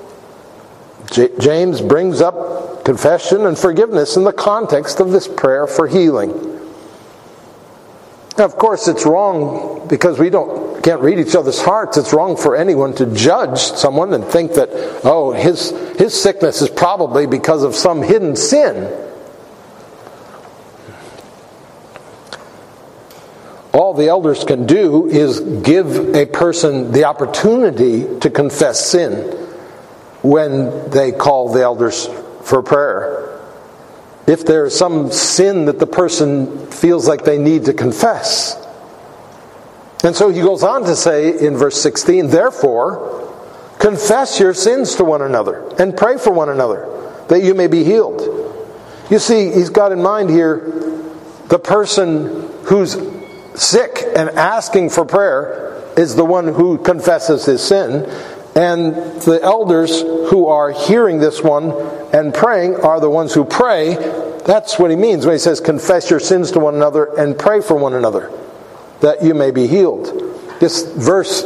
J- 1.11 1.31
James 1.39 1.81
brings 1.81 2.21
up 2.21 2.72
confession 2.83 3.45
and 3.45 3.57
forgiveness 3.57 4.17
in 4.17 4.23
the 4.23 4.33
context 4.33 4.99
of 4.99 5.11
this 5.11 5.27
prayer 5.27 5.67
for 5.67 5.87
healing. 5.87 6.31
Now, 8.37 8.45
of 8.45 8.55
course, 8.55 8.87
it's 8.87 9.05
wrong 9.05 9.87
because 9.87 10.17
we 10.17 10.29
don't 10.29 10.83
can't 10.83 11.01
read 11.01 11.19
each 11.19 11.35
other's 11.35 11.61
hearts. 11.61 11.97
It's 11.97 12.13
wrong 12.13 12.35
for 12.35 12.55
anyone 12.55 12.93
to 12.95 13.05
judge 13.05 13.59
someone 13.59 14.13
and 14.13 14.25
think 14.25 14.55
that 14.55 14.69
oh 15.03 15.31
his 15.31 15.69
his 15.97 16.19
sickness 16.19 16.61
is 16.61 16.69
probably 16.69 17.27
because 17.27 17.63
of 17.63 17.75
some 17.75 18.01
hidden 18.01 18.35
sin. 18.35 18.99
All 23.71 23.93
the 23.93 24.07
elders 24.07 24.43
can 24.43 24.65
do 24.65 25.07
is 25.07 25.39
give 25.39 26.15
a 26.15 26.25
person 26.25 26.91
the 26.91 27.05
opportunity 27.05 28.19
to 28.19 28.29
confess 28.29 28.85
sin 28.85 29.31
when 30.21 30.89
they 30.89 31.11
call 31.11 31.53
the 31.53 31.61
elders 31.61 32.07
for 32.43 32.61
prayer. 32.61 33.39
If 34.27 34.45
there's 34.45 34.75
some 34.75 35.11
sin 35.11 35.65
that 35.65 35.79
the 35.79 35.87
person 35.87 36.67
feels 36.67 37.07
like 37.07 37.25
they 37.25 37.37
need 37.37 37.65
to 37.65 37.73
confess. 37.73 38.55
And 40.03 40.15
so 40.15 40.29
he 40.29 40.41
goes 40.41 40.63
on 40.63 40.83
to 40.83 40.95
say 40.95 41.45
in 41.45 41.57
verse 41.57 41.81
16, 41.81 42.27
therefore, 42.27 43.33
confess 43.79 44.39
your 44.39 44.53
sins 44.53 44.95
to 44.95 45.03
one 45.03 45.21
another 45.21 45.67
and 45.79 45.95
pray 45.95 46.17
for 46.17 46.31
one 46.31 46.49
another 46.49 46.89
that 47.29 47.43
you 47.43 47.53
may 47.53 47.67
be 47.67 47.83
healed. 47.83 48.21
You 49.09 49.19
see, 49.19 49.51
he's 49.51 49.69
got 49.69 49.91
in 49.91 50.01
mind 50.01 50.29
here 50.29 50.59
the 51.47 51.59
person 51.59 52.49
who's 52.63 52.97
sick 53.55 54.03
and 54.15 54.29
asking 54.31 54.89
for 54.89 55.05
prayer 55.05 55.83
is 55.97 56.15
the 56.15 56.25
one 56.25 56.47
who 56.47 56.77
confesses 56.77 57.45
his 57.45 57.63
sin. 57.63 58.09
And 58.55 58.95
the 59.21 59.39
elders 59.41 60.01
who 60.01 60.47
are 60.47 60.71
hearing 60.71 61.19
this 61.19 61.41
one 61.41 61.71
and 62.13 62.33
praying 62.33 62.75
are 62.77 62.99
the 62.99 63.09
ones 63.09 63.33
who 63.33 63.45
pray. 63.45 63.95
That's 64.45 64.77
what 64.77 64.91
he 64.91 64.97
means 64.97 65.25
when 65.25 65.33
he 65.33 65.39
says, 65.39 65.59
Confess 65.59 66.09
your 66.09 66.19
sins 66.19 66.51
to 66.51 66.59
one 66.59 66.75
another 66.75 67.05
and 67.17 67.37
pray 67.37 67.61
for 67.61 67.75
one 67.75 67.93
another, 67.93 68.31
that 69.01 69.23
you 69.23 69.33
may 69.33 69.49
be 69.49 69.65
healed. 69.65 70.05
This 70.59 70.83
verse 70.93 71.43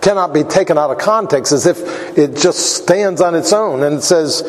cannot 0.00 0.32
be 0.32 0.44
taken 0.44 0.78
out 0.78 0.90
of 0.90 0.98
context 0.98 1.52
as 1.52 1.66
if 1.66 2.16
it 2.16 2.36
just 2.36 2.76
stands 2.76 3.20
on 3.20 3.34
its 3.34 3.52
own 3.52 3.82
and 3.82 3.96
it 3.96 4.02
says 4.02 4.42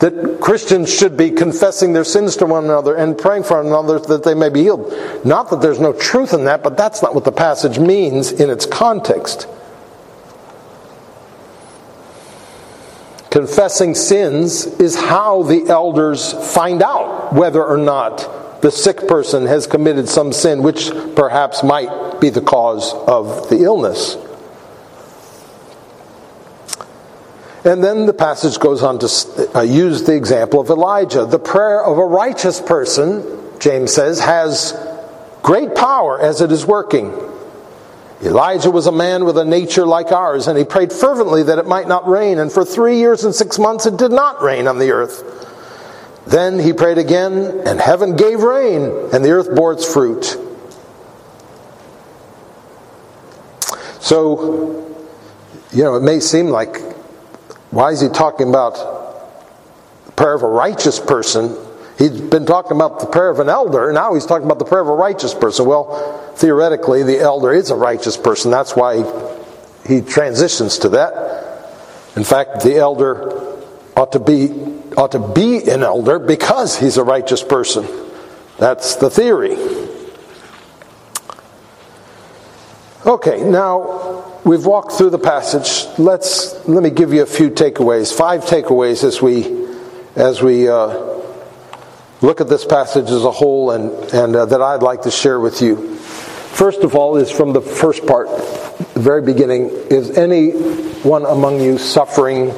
that 0.00 0.40
Christians 0.40 0.92
should 0.92 1.16
be 1.16 1.30
confessing 1.30 1.92
their 1.92 2.02
sins 2.02 2.36
to 2.38 2.46
one 2.46 2.64
another 2.64 2.96
and 2.96 3.16
praying 3.16 3.44
for 3.44 3.58
one 3.58 3.66
another 3.66 4.00
that 4.00 4.24
they 4.24 4.34
may 4.34 4.48
be 4.48 4.62
healed. 4.62 4.92
Not 5.24 5.50
that 5.50 5.60
there's 5.60 5.78
no 5.78 5.92
truth 5.92 6.34
in 6.34 6.44
that, 6.46 6.64
but 6.64 6.76
that's 6.76 7.00
not 7.00 7.14
what 7.14 7.24
the 7.24 7.30
passage 7.30 7.78
means 7.78 8.32
in 8.32 8.50
its 8.50 8.66
context. 8.66 9.46
Confessing 13.32 13.94
sins 13.94 14.66
is 14.66 14.94
how 14.94 15.42
the 15.44 15.66
elders 15.70 16.34
find 16.54 16.82
out 16.82 17.32
whether 17.32 17.64
or 17.64 17.78
not 17.78 18.60
the 18.60 18.70
sick 18.70 19.08
person 19.08 19.46
has 19.46 19.66
committed 19.66 20.06
some 20.06 20.34
sin, 20.34 20.62
which 20.62 20.90
perhaps 21.16 21.62
might 21.62 22.20
be 22.20 22.28
the 22.28 22.42
cause 22.42 22.92
of 22.92 23.48
the 23.48 23.62
illness. 23.62 24.18
And 27.64 27.82
then 27.82 28.04
the 28.04 28.12
passage 28.12 28.58
goes 28.58 28.82
on 28.82 28.98
to 28.98 29.50
uh, 29.56 29.62
use 29.62 30.02
the 30.02 30.14
example 30.14 30.60
of 30.60 30.68
Elijah. 30.68 31.24
The 31.24 31.38
prayer 31.38 31.82
of 31.82 31.96
a 31.96 32.04
righteous 32.04 32.60
person, 32.60 33.24
James 33.58 33.94
says, 33.94 34.20
has 34.20 34.78
great 35.42 35.74
power 35.74 36.20
as 36.20 36.42
it 36.42 36.52
is 36.52 36.66
working. 36.66 37.31
Elijah 38.22 38.70
was 38.70 38.86
a 38.86 38.92
man 38.92 39.24
with 39.24 39.36
a 39.36 39.44
nature 39.44 39.84
like 39.84 40.12
ours, 40.12 40.46
and 40.46 40.56
he 40.56 40.64
prayed 40.64 40.92
fervently 40.92 41.42
that 41.42 41.58
it 41.58 41.66
might 41.66 41.88
not 41.88 42.06
rain, 42.06 42.38
and 42.38 42.52
for 42.52 42.64
three 42.64 42.98
years 42.98 43.24
and 43.24 43.34
six 43.34 43.58
months 43.58 43.84
it 43.84 43.96
did 43.96 44.12
not 44.12 44.40
rain 44.40 44.68
on 44.68 44.78
the 44.78 44.92
earth. 44.92 45.48
Then 46.26 46.60
he 46.60 46.72
prayed 46.72 46.98
again, 46.98 47.62
and 47.66 47.80
heaven 47.80 48.14
gave 48.14 48.42
rain, 48.42 48.84
and 49.12 49.24
the 49.24 49.30
earth 49.30 49.52
bore 49.56 49.72
its 49.72 49.92
fruit. 49.92 50.36
So, 54.00 54.96
you 55.72 55.82
know, 55.82 55.96
it 55.96 56.02
may 56.02 56.20
seem 56.20 56.48
like, 56.48 56.80
why 57.70 57.90
is 57.90 58.00
he 58.00 58.08
talking 58.08 58.48
about 58.48 58.74
the 60.06 60.12
prayer 60.12 60.34
of 60.34 60.44
a 60.44 60.48
righteous 60.48 61.00
person 61.00 61.56
He's 62.02 62.20
been 62.20 62.46
talking 62.46 62.72
about 62.72 62.98
the 62.98 63.06
prayer 63.06 63.30
of 63.30 63.38
an 63.38 63.48
elder, 63.48 63.92
now 63.92 64.14
he's 64.14 64.26
talking 64.26 64.44
about 64.44 64.58
the 64.58 64.64
prayer 64.64 64.80
of 64.80 64.88
a 64.88 64.94
righteous 64.94 65.34
person. 65.34 65.66
Well, 65.66 66.34
theoretically, 66.34 67.04
the 67.04 67.20
elder 67.20 67.52
is 67.52 67.70
a 67.70 67.76
righteous 67.76 68.16
person. 68.16 68.50
That's 68.50 68.74
why 68.74 69.04
he 69.86 70.00
transitions 70.00 70.78
to 70.78 70.88
that. 70.88 71.12
In 72.16 72.24
fact, 72.24 72.64
the 72.64 72.74
elder 72.74 73.56
ought 73.96 74.10
to 74.12 74.18
be 74.18 74.50
ought 74.96 75.12
to 75.12 75.20
be 75.20 75.70
an 75.70 75.84
elder 75.84 76.18
because 76.18 76.76
he's 76.76 76.96
a 76.96 77.04
righteous 77.04 77.44
person. 77.44 77.86
That's 78.58 78.96
the 78.96 79.08
theory. 79.08 79.56
Okay, 83.06 83.44
now 83.44 84.40
we've 84.44 84.66
walked 84.66 84.94
through 84.94 85.10
the 85.10 85.20
passage. 85.20 85.86
Let's 86.00 86.66
let 86.66 86.82
me 86.82 86.90
give 86.90 87.12
you 87.12 87.22
a 87.22 87.26
few 87.26 87.48
takeaways. 87.48 88.12
Five 88.12 88.40
takeaways 88.40 89.04
as 89.04 89.22
we 89.22 89.68
as 90.16 90.42
we 90.42 90.68
uh, 90.68 91.11
look 92.22 92.40
at 92.40 92.48
this 92.48 92.64
passage 92.64 93.10
as 93.10 93.24
a 93.24 93.30
whole 93.30 93.72
and, 93.72 93.90
and 94.14 94.34
uh, 94.34 94.46
that 94.46 94.62
I'd 94.62 94.82
like 94.82 95.02
to 95.02 95.10
share 95.10 95.38
with 95.38 95.60
you. 95.60 95.96
First 95.96 96.80
of 96.80 96.94
all, 96.94 97.16
is 97.16 97.30
from 97.30 97.52
the 97.52 97.60
first 97.60 98.06
part, 98.06 98.28
the 98.94 99.00
very 99.00 99.22
beginning. 99.22 99.70
Is 99.90 100.16
anyone 100.16 101.26
among 101.26 101.60
you 101.60 101.78
suffering? 101.78 102.54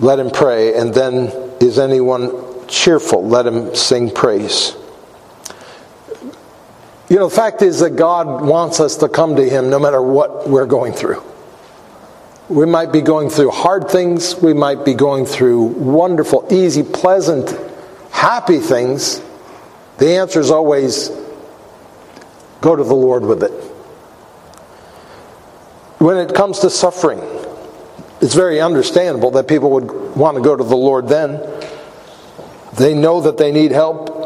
Let 0.00 0.18
him 0.18 0.30
pray. 0.30 0.74
And 0.74 0.92
then, 0.92 1.32
is 1.60 1.78
anyone 1.78 2.66
cheerful? 2.68 3.26
Let 3.26 3.46
him 3.46 3.74
sing 3.74 4.10
praise. 4.10 4.76
You 7.08 7.16
know, 7.16 7.28
the 7.28 7.34
fact 7.34 7.62
is 7.62 7.80
that 7.80 7.96
God 7.96 8.44
wants 8.44 8.80
us 8.80 8.96
to 8.98 9.08
come 9.08 9.36
to 9.36 9.48
Him 9.48 9.70
no 9.70 9.78
matter 9.78 10.02
what 10.02 10.46
we're 10.46 10.66
going 10.66 10.92
through. 10.92 11.22
We 12.50 12.66
might 12.66 12.92
be 12.92 13.00
going 13.00 13.30
through 13.30 13.50
hard 13.50 13.88
things, 13.88 14.36
we 14.36 14.52
might 14.52 14.84
be 14.84 14.92
going 14.92 15.24
through 15.24 15.62
wonderful, 15.62 16.46
easy, 16.50 16.82
pleasant, 16.82 17.48
happy 18.18 18.58
things. 18.58 19.22
The 19.98 20.16
answer 20.16 20.40
is 20.40 20.50
always 20.50 21.08
go 22.60 22.74
to 22.74 22.82
the 22.82 22.94
Lord 22.94 23.24
with 23.24 23.44
it. 23.44 23.52
When 25.98 26.16
it 26.16 26.34
comes 26.34 26.58
to 26.60 26.70
suffering, 26.70 27.20
it's 28.20 28.34
very 28.34 28.60
understandable 28.60 29.30
that 29.32 29.46
people 29.46 29.70
would 29.70 30.16
want 30.16 30.36
to 30.36 30.42
go 30.42 30.56
to 30.56 30.64
the 30.64 30.76
Lord 30.76 31.06
then. 31.06 31.40
They 32.76 32.92
know 32.92 33.20
that 33.20 33.38
they 33.38 33.52
need 33.52 33.70
help. 33.70 34.16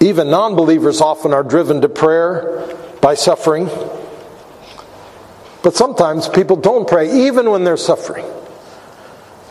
Even 0.00 0.30
non 0.30 0.54
believers 0.54 1.00
often 1.00 1.32
are 1.32 1.42
driven 1.42 1.80
to 1.80 1.88
prayer 1.88 2.76
by 3.00 3.14
suffering. 3.14 3.70
But 5.62 5.74
sometimes 5.74 6.28
people 6.28 6.56
don't 6.56 6.86
pray 6.86 7.26
even 7.26 7.50
when 7.50 7.64
they're 7.64 7.78
suffering. 7.78 8.26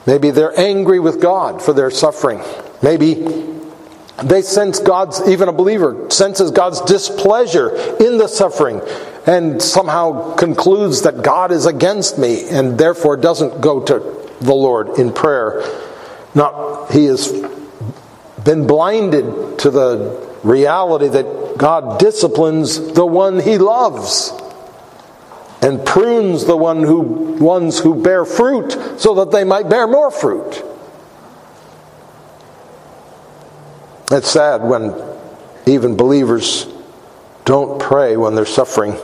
Maybe 0.06 0.30
they're 0.30 0.58
angry 0.58 1.00
with 1.00 1.20
God 1.20 1.62
for 1.62 1.74
their 1.74 1.90
suffering. 1.90 2.42
Maybe 2.82 3.14
they 4.24 4.42
sense 4.42 4.80
God's, 4.80 5.28
even 5.28 5.48
a 5.48 5.54
believer, 5.54 6.10
senses 6.10 6.52
God's 6.52 6.82
displeasure 6.82 7.76
in 7.98 8.18
the 8.18 8.28
suffering 8.28 8.82
and 9.28 9.62
somehow 9.62 10.36
concludes 10.36 11.04
that 11.04 11.22
God 11.22 11.52
is 11.52 11.66
against 11.66 12.18
me 12.18 12.48
and 12.50 12.78
therefore 12.78 13.18
doesn't 13.18 13.62
go 13.62 13.84
to 13.84 14.00
the 14.42 14.54
Lord 14.56 14.98
in 14.98 15.14
prayer. 15.14 15.62
Not, 16.34 16.92
he 16.92 17.06
has 17.06 17.32
been 18.44 18.66
blinded 18.66 19.60
to 19.60 19.70
the 19.70 20.28
reality 20.44 21.10
that 21.10 21.58
God 21.58 22.00
disciplines 22.00 22.94
the 22.94 23.06
one 23.06 23.40
he 23.40 23.58
loves 23.58 24.32
and 25.62 25.86
prunes 25.86 26.46
the 26.46 26.56
one 26.56 26.84
who, 26.84 27.02
ones 27.02 27.80
who 27.80 28.02
bear 28.02 28.26
fruit 28.26 28.72
so 28.98 29.16
that 29.16 29.32
they 29.32 29.44
might 29.44 29.70
bear 29.70 29.88
more 29.88 30.12
fruit. 30.12 30.64
It's 34.10 34.30
sad 34.30 34.64
when 34.64 34.94
even 35.66 35.98
believers 35.98 36.66
don't 37.44 37.80
pray 37.80 38.16
when 38.16 38.36
they're 38.36 38.46
suffering. 38.46 38.96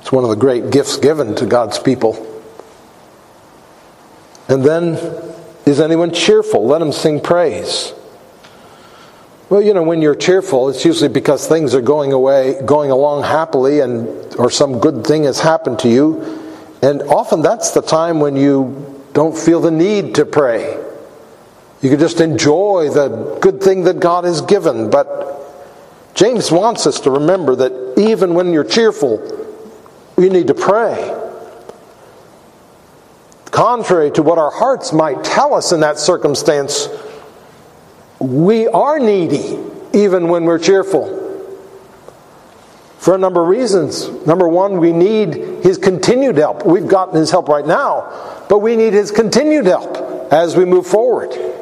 It's 0.00 0.12
one 0.12 0.24
of 0.24 0.30
the 0.30 0.36
great 0.36 0.70
gifts 0.70 0.98
given 0.98 1.34
to 1.36 1.46
God's 1.46 1.78
people. 1.78 2.30
And 4.48 4.62
then, 4.62 4.98
is 5.64 5.80
anyone 5.80 6.12
cheerful? 6.12 6.66
Let 6.66 6.82
him 6.82 6.92
sing 6.92 7.20
praise. 7.20 7.94
Well, 9.48 9.62
you 9.62 9.72
know, 9.72 9.82
when 9.82 10.02
you're 10.02 10.14
cheerful, 10.14 10.68
it's 10.68 10.84
usually 10.84 11.08
because 11.08 11.46
things 11.48 11.74
are 11.74 11.80
going 11.80 12.12
away, 12.12 12.60
going 12.66 12.90
along 12.90 13.22
happily, 13.22 13.80
and 13.80 14.06
or 14.36 14.50
some 14.50 14.80
good 14.80 15.06
thing 15.06 15.24
has 15.24 15.40
happened 15.40 15.78
to 15.80 15.88
you. 15.88 16.20
And 16.82 17.00
often 17.02 17.40
that's 17.40 17.70
the 17.70 17.80
time 17.80 18.20
when 18.20 18.36
you 18.36 19.02
don't 19.14 19.36
feel 19.36 19.60
the 19.60 19.70
need 19.70 20.16
to 20.16 20.26
pray. 20.26 20.83
You 21.84 21.90
can 21.90 21.98
just 21.98 22.22
enjoy 22.22 22.88
the 22.88 23.36
good 23.42 23.62
thing 23.62 23.84
that 23.84 24.00
God 24.00 24.24
has 24.24 24.40
given. 24.40 24.88
But 24.88 26.14
James 26.14 26.50
wants 26.50 26.86
us 26.86 27.00
to 27.00 27.10
remember 27.10 27.54
that 27.56 27.98
even 27.98 28.32
when 28.32 28.54
you're 28.54 28.64
cheerful, 28.64 29.20
you 30.16 30.30
need 30.30 30.46
to 30.46 30.54
pray. 30.54 31.14
Contrary 33.50 34.10
to 34.12 34.22
what 34.22 34.38
our 34.38 34.50
hearts 34.50 34.94
might 34.94 35.24
tell 35.24 35.52
us 35.52 35.72
in 35.72 35.80
that 35.80 35.98
circumstance, 35.98 36.88
we 38.18 38.66
are 38.66 38.98
needy 38.98 39.60
even 39.92 40.28
when 40.28 40.44
we're 40.44 40.58
cheerful. 40.58 41.20
For 42.96 43.14
a 43.14 43.18
number 43.18 43.42
of 43.42 43.48
reasons. 43.48 44.08
Number 44.26 44.48
one, 44.48 44.78
we 44.78 44.90
need 44.90 45.34
His 45.62 45.76
continued 45.76 46.38
help. 46.38 46.64
We've 46.64 46.88
gotten 46.88 47.16
His 47.16 47.30
help 47.30 47.48
right 47.48 47.66
now, 47.66 48.46
but 48.48 48.60
we 48.60 48.74
need 48.74 48.94
His 48.94 49.10
continued 49.10 49.66
help 49.66 50.32
as 50.32 50.56
we 50.56 50.64
move 50.64 50.86
forward. 50.86 51.60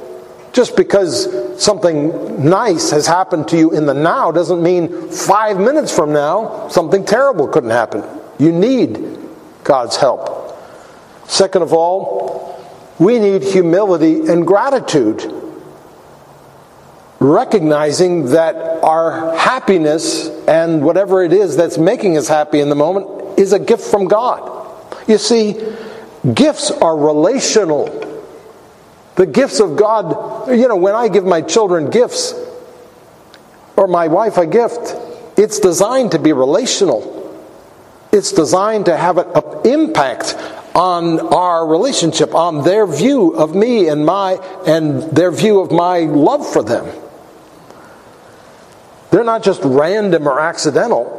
Just 0.52 0.76
because 0.76 1.62
something 1.62 2.44
nice 2.44 2.90
has 2.90 3.06
happened 3.06 3.48
to 3.48 3.56
you 3.56 3.70
in 3.72 3.86
the 3.86 3.94
now 3.94 4.30
doesn't 4.30 4.62
mean 4.62 5.08
five 5.08 5.58
minutes 5.58 5.94
from 5.94 6.12
now 6.12 6.68
something 6.68 7.04
terrible 7.04 7.48
couldn't 7.48 7.70
happen. 7.70 8.04
You 8.38 8.52
need 8.52 9.18
God's 9.64 9.96
help. 9.96 10.58
Second 11.26 11.62
of 11.62 11.72
all, 11.72 12.60
we 12.98 13.18
need 13.18 13.42
humility 13.42 14.26
and 14.26 14.46
gratitude 14.46 15.32
recognizing 17.18 18.26
that 18.30 18.56
our 18.82 19.34
happiness 19.36 20.28
and 20.48 20.82
whatever 20.82 21.22
it 21.22 21.32
is 21.32 21.56
that's 21.56 21.78
making 21.78 22.18
us 22.18 22.26
happy 22.26 22.58
in 22.58 22.68
the 22.68 22.74
moment 22.74 23.38
is 23.38 23.52
a 23.52 23.58
gift 23.58 23.84
from 23.84 24.08
God. 24.08 24.48
You 25.06 25.18
see, 25.18 25.56
gifts 26.34 26.70
are 26.70 26.96
relational. 26.96 27.86
The 29.16 29.26
gifts 29.26 29.60
of 29.60 29.76
God, 29.76 30.48
you 30.48 30.68
know, 30.68 30.76
when 30.76 30.94
I 30.94 31.08
give 31.08 31.24
my 31.24 31.42
children 31.42 31.90
gifts 31.90 32.34
or 33.76 33.86
my 33.86 34.08
wife 34.08 34.38
a 34.38 34.46
gift, 34.46 34.94
it's 35.36 35.58
designed 35.58 36.12
to 36.12 36.18
be 36.18 36.32
relational. 36.32 37.18
It's 38.12 38.32
designed 38.32 38.86
to 38.86 38.96
have 38.96 39.18
an 39.18 39.66
impact 39.66 40.34
on 40.74 41.20
our 41.20 41.66
relationship, 41.66 42.34
on 42.34 42.64
their 42.64 42.86
view 42.86 43.34
of 43.34 43.54
me 43.54 43.88
and 43.88 44.06
my 44.06 44.32
and 44.66 45.02
their 45.02 45.30
view 45.30 45.60
of 45.60 45.70
my 45.70 46.00
love 46.00 46.50
for 46.50 46.62
them. 46.62 46.86
They're 49.10 49.24
not 49.24 49.42
just 49.42 49.60
random 49.62 50.26
or 50.26 50.40
accidental. 50.40 51.18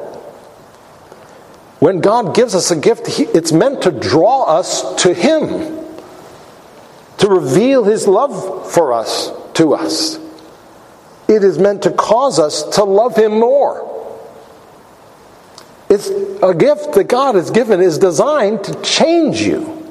When 1.79 1.99
God 1.99 2.33
gives 2.33 2.55
us 2.55 2.71
a 2.71 2.75
gift, 2.75 3.19
it's 3.19 3.51
meant 3.51 3.83
to 3.83 3.91
draw 3.91 4.45
us 4.45 5.03
to 5.03 5.13
Him, 5.13 5.82
to 7.23 7.29
reveal 7.29 7.85
His 7.85 8.05
love 8.05 8.69
for 8.73 8.91
us 8.91 9.31
to 9.53 9.73
us. 9.73 10.19
It 11.29 11.41
is 11.41 11.57
meant 11.57 11.83
to 11.83 11.91
cause 11.91 12.37
us 12.37 12.63
to 12.75 12.83
love 12.83 13.15
Him 13.15 13.39
more. 13.39 13.89
It's 15.89 16.09
a 16.09 16.53
gift 16.53 16.95
that 16.95 17.05
God 17.05 17.35
has 17.35 17.49
given 17.49 17.79
is 17.79 17.97
designed 17.97 18.65
to 18.65 18.81
change 18.81 19.39
you. 19.39 19.89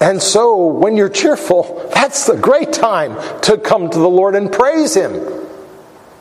And 0.00 0.20
so 0.20 0.66
when 0.66 0.96
you're 0.96 1.08
cheerful, 1.08 1.88
that's 1.94 2.26
the 2.26 2.36
great 2.36 2.72
time 2.72 3.16
to 3.42 3.56
come 3.56 3.88
to 3.88 3.98
the 4.00 4.08
Lord 4.08 4.34
and 4.34 4.50
praise 4.50 4.96
Him. 4.96 5.12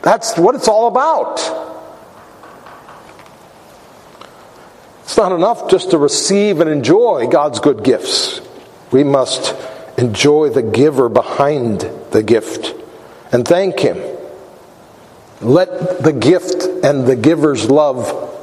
That's 0.03 0.37
what 0.37 0.53
it's 0.53 0.67
all 0.67 0.87
about. 0.87 1.39
It's 5.01 5.17
not 5.17 5.31
enough 5.31 5.67
just 5.67 5.89
to 5.91 5.97
receive 5.97 6.59
and 6.59 6.69
enjoy 6.69 7.25
God's 7.25 7.59
good 7.59 7.83
gifts. 7.83 8.41
We 8.91 9.03
must 9.03 9.55
enjoy 9.97 10.49
the 10.49 10.61
giver 10.61 11.09
behind 11.09 11.81
the 12.11 12.23
gift 12.23 12.73
and 13.31 13.47
thank 13.47 13.79
Him. 13.79 13.97
Let 15.41 16.03
the 16.03 16.13
gift 16.13 16.63
and 16.83 17.05
the 17.05 17.15
giver's 17.15 17.69
love 17.69 18.33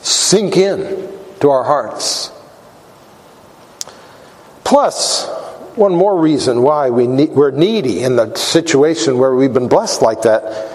sink 0.00 0.56
in 0.56 1.08
to 1.40 1.50
our 1.50 1.64
hearts. 1.64 2.30
Plus, 4.62 5.28
one 5.76 5.94
more 5.94 6.20
reason 6.20 6.62
why 6.62 6.90
we 6.90 7.06
need, 7.06 7.30
we're 7.30 7.50
needy 7.50 8.02
in 8.02 8.16
the 8.16 8.34
situation 8.34 9.18
where 9.18 9.34
we've 9.34 9.52
been 9.52 9.68
blessed 9.68 10.02
like 10.02 10.22
that 10.22 10.74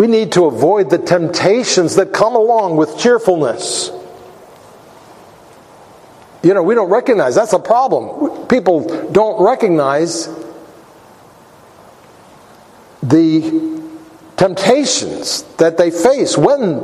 we 0.00 0.06
need 0.06 0.32
to 0.32 0.46
avoid 0.46 0.88
the 0.88 0.96
temptations 0.96 1.96
that 1.96 2.10
come 2.10 2.34
along 2.34 2.78
with 2.78 2.96
cheerfulness. 2.96 3.90
You 6.42 6.54
know, 6.54 6.62
we 6.62 6.74
don't 6.74 6.90
recognize 6.90 7.34
that's 7.34 7.52
a 7.52 7.58
problem. 7.58 8.46
People 8.48 9.10
don't 9.12 9.42
recognize 9.42 10.28
the 13.02 13.80
temptations 14.36 15.42
that 15.58 15.76
they 15.76 15.90
face 15.90 16.38
when 16.38 16.80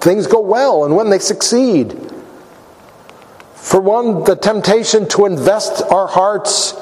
things 0.00 0.26
go 0.26 0.40
well 0.40 0.84
and 0.84 0.94
when 0.94 1.10
they 1.10 1.18
succeed. 1.18 1.92
For 3.54 3.80
one, 3.80 4.24
the 4.24 4.36
temptation 4.36 5.08
to 5.08 5.26
invest 5.26 5.82
our 5.90 6.06
hearts 6.06 6.74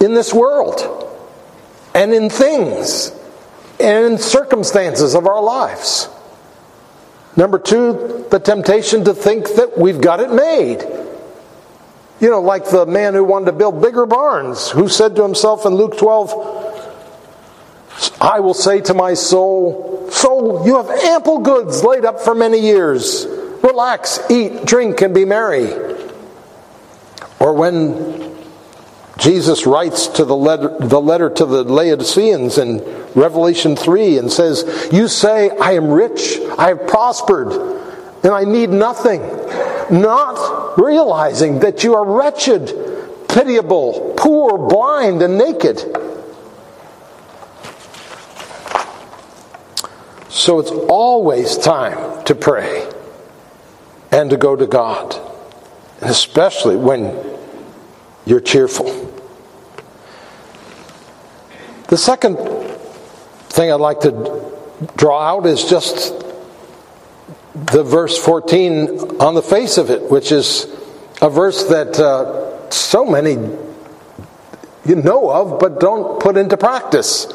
in 0.00 0.14
this 0.14 0.32
world 0.32 0.80
and 1.94 2.14
in 2.14 2.30
things 2.30 3.12
and 3.80 4.12
in 4.12 4.18
circumstances 4.18 5.14
of 5.14 5.26
our 5.26 5.42
lives. 5.42 6.08
Number 7.36 7.58
two, 7.58 8.26
the 8.30 8.38
temptation 8.38 9.04
to 9.04 9.14
think 9.14 9.54
that 9.56 9.76
we've 9.76 10.00
got 10.00 10.20
it 10.20 10.30
made. 10.30 11.01
You 12.22 12.30
know, 12.30 12.40
like 12.40 12.70
the 12.70 12.86
man 12.86 13.14
who 13.14 13.24
wanted 13.24 13.46
to 13.46 13.52
build 13.52 13.82
bigger 13.82 14.06
barns, 14.06 14.70
who 14.70 14.88
said 14.88 15.16
to 15.16 15.22
himself 15.24 15.66
in 15.66 15.74
Luke 15.74 15.98
12, 15.98 16.30
I 18.20 18.38
will 18.38 18.54
say 18.54 18.80
to 18.82 18.94
my 18.94 19.14
soul, 19.14 20.08
Soul, 20.12 20.64
you 20.64 20.76
have 20.76 20.88
ample 20.88 21.40
goods 21.40 21.82
laid 21.82 22.04
up 22.04 22.20
for 22.20 22.32
many 22.32 22.60
years. 22.60 23.26
Relax, 23.64 24.20
eat, 24.30 24.64
drink, 24.64 25.02
and 25.02 25.12
be 25.12 25.24
merry. 25.24 25.72
Or 27.40 27.54
when 27.54 28.36
Jesus 29.18 29.66
writes 29.66 30.06
to 30.06 30.24
the 30.24 30.36
letter, 30.36 30.76
the 30.78 31.00
letter 31.00 31.28
to 31.28 31.44
the 31.44 31.64
Laodiceans 31.64 32.56
in 32.56 32.78
Revelation 33.16 33.74
3 33.74 34.18
and 34.18 34.30
says, 34.30 34.88
You 34.92 35.08
say, 35.08 35.50
I 35.50 35.72
am 35.72 35.90
rich, 35.90 36.38
I 36.56 36.68
have 36.68 36.86
prospered, 36.86 37.52
and 38.22 38.32
I 38.32 38.44
need 38.44 38.70
nothing, 38.70 39.22
not 39.92 40.78
realizing 40.78 41.60
that 41.60 41.84
you 41.84 41.94
are 41.94 42.04
wretched, 42.04 42.66
pitiable, 43.28 44.14
poor, 44.16 44.58
blind, 44.58 45.22
and 45.22 45.38
naked. 45.38 45.78
So 50.28 50.58
it's 50.58 50.70
always 50.70 51.58
time 51.58 52.24
to 52.24 52.34
pray 52.34 52.90
and 54.10 54.30
to 54.30 54.36
go 54.36 54.56
to 54.56 54.66
God, 54.66 55.14
especially 56.00 56.76
when 56.76 57.16
you're 58.24 58.40
cheerful. 58.40 58.86
The 61.88 61.96
second 61.98 62.38
thing 63.50 63.70
I'd 63.70 63.74
like 63.74 64.00
to 64.00 64.52
draw 64.96 65.20
out 65.20 65.46
is 65.46 65.64
just 65.64 66.14
the 67.54 67.82
verse 67.82 68.16
14 68.18 69.20
on 69.20 69.34
the 69.34 69.42
face 69.42 69.78
of 69.78 69.90
it, 69.90 70.10
which 70.10 70.32
is 70.32 70.66
a 71.20 71.28
verse 71.28 71.64
that 71.64 71.98
uh, 71.98 72.70
so 72.70 73.04
many 73.04 73.32
you 74.84 74.96
know 74.96 75.30
of 75.30 75.60
but 75.60 75.78
don't 75.78 76.20
put 76.20 76.36
into 76.36 76.56
practice. 76.56 77.32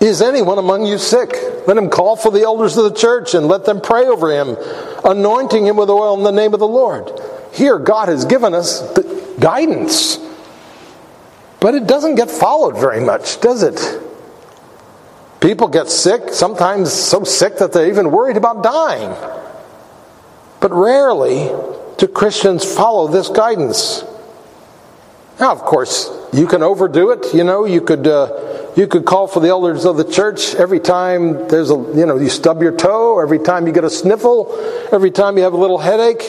Is 0.00 0.20
anyone 0.20 0.58
among 0.58 0.86
you 0.86 0.98
sick? 0.98 1.32
Let 1.66 1.76
him 1.76 1.88
call 1.88 2.16
for 2.16 2.32
the 2.32 2.42
elders 2.42 2.76
of 2.76 2.84
the 2.84 2.98
church 2.98 3.34
and 3.34 3.46
let 3.46 3.64
them 3.64 3.80
pray 3.80 4.06
over 4.06 4.32
him, 4.32 4.56
anointing 5.04 5.66
him 5.66 5.76
with 5.76 5.90
oil 5.90 6.16
in 6.18 6.24
the 6.24 6.32
name 6.32 6.54
of 6.54 6.60
the 6.60 6.66
Lord. 6.66 7.10
Here, 7.52 7.78
God 7.78 8.08
has 8.08 8.24
given 8.24 8.54
us 8.54 8.82
guidance. 9.38 10.18
But 11.60 11.76
it 11.76 11.86
doesn't 11.86 12.16
get 12.16 12.30
followed 12.30 12.76
very 12.76 13.00
much, 13.00 13.40
does 13.40 13.62
it? 13.62 14.02
People 15.42 15.66
get 15.66 15.88
sick, 15.88 16.28
sometimes 16.28 16.92
so 16.92 17.24
sick 17.24 17.58
that 17.58 17.72
they're 17.72 17.88
even 17.88 18.12
worried 18.12 18.36
about 18.36 18.62
dying. 18.62 19.10
But 20.60 20.72
rarely 20.72 21.50
do 21.98 22.06
Christians 22.06 22.64
follow 22.64 23.08
this 23.08 23.28
guidance. 23.28 24.04
Now, 25.40 25.50
of 25.50 25.62
course, 25.62 26.08
you 26.32 26.46
can 26.46 26.62
overdo 26.62 27.10
it. 27.10 27.34
You 27.34 27.42
know, 27.42 27.64
you 27.64 27.80
could 27.80 28.06
uh, 28.06 28.70
you 28.76 28.86
could 28.86 29.04
call 29.04 29.26
for 29.26 29.40
the 29.40 29.48
elders 29.48 29.84
of 29.84 29.96
the 29.96 30.04
church 30.04 30.54
every 30.54 30.78
time 30.78 31.48
there's 31.48 31.70
a 31.70 31.74
you 31.74 32.06
know 32.06 32.18
you 32.18 32.28
stub 32.28 32.62
your 32.62 32.76
toe, 32.76 33.20
every 33.20 33.40
time 33.40 33.66
you 33.66 33.72
get 33.72 33.82
a 33.82 33.90
sniffle, 33.90 34.54
every 34.92 35.10
time 35.10 35.36
you 35.36 35.42
have 35.42 35.54
a 35.54 35.58
little 35.58 35.78
headache 35.78 36.22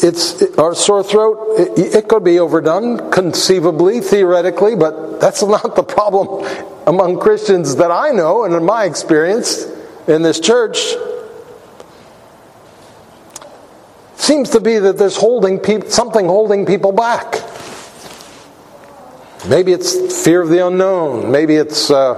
it's 0.00 0.42
or 0.56 0.76
sore 0.76 1.02
throat 1.02 1.58
it, 1.58 1.94
it, 1.96 2.08
could 2.08 2.22
be 2.22 2.38
overdone 2.38 3.10
conceivably 3.10 4.00
theoretically 4.00 4.76
but 4.76 5.20
that's 5.20 5.42
not 5.56 5.74
the 5.74 5.82
problem 5.82 6.44
among 6.88 7.20
christians 7.20 7.76
that 7.76 7.92
i 7.92 8.10
know 8.10 8.44
and 8.44 8.54
in 8.54 8.64
my 8.64 8.84
experience 8.84 9.66
in 10.08 10.22
this 10.22 10.40
church 10.40 10.78
seems 14.28 14.50
to 14.50 14.60
be 14.60 14.78
that 14.78 14.98
there's 14.98 15.16
holding 15.16 15.58
pe- 15.58 15.88
something 15.88 16.26
holding 16.26 16.66
people 16.66 16.92
back. 16.92 17.36
Maybe 19.48 19.72
it's 19.72 20.22
fear 20.22 20.42
of 20.42 20.50
the 20.50 20.66
unknown. 20.66 21.32
Maybe 21.32 21.54
it's 21.54 21.90
uh, 21.90 22.14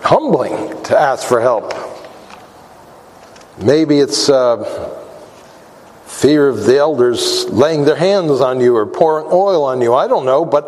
humbling 0.00 0.82
to 0.84 0.98
ask 0.98 1.28
for 1.28 1.42
help. 1.42 1.74
Maybe 3.62 3.98
it's 3.98 4.30
uh, 4.30 4.64
fear 6.06 6.48
of 6.48 6.64
the 6.64 6.78
elders 6.78 7.44
laying 7.50 7.84
their 7.84 7.96
hands 7.96 8.40
on 8.40 8.60
you 8.60 8.74
or 8.74 8.86
pouring 8.86 9.26
oil 9.30 9.64
on 9.64 9.82
you. 9.82 9.92
I 9.92 10.08
don't 10.08 10.24
know, 10.24 10.46
but 10.46 10.64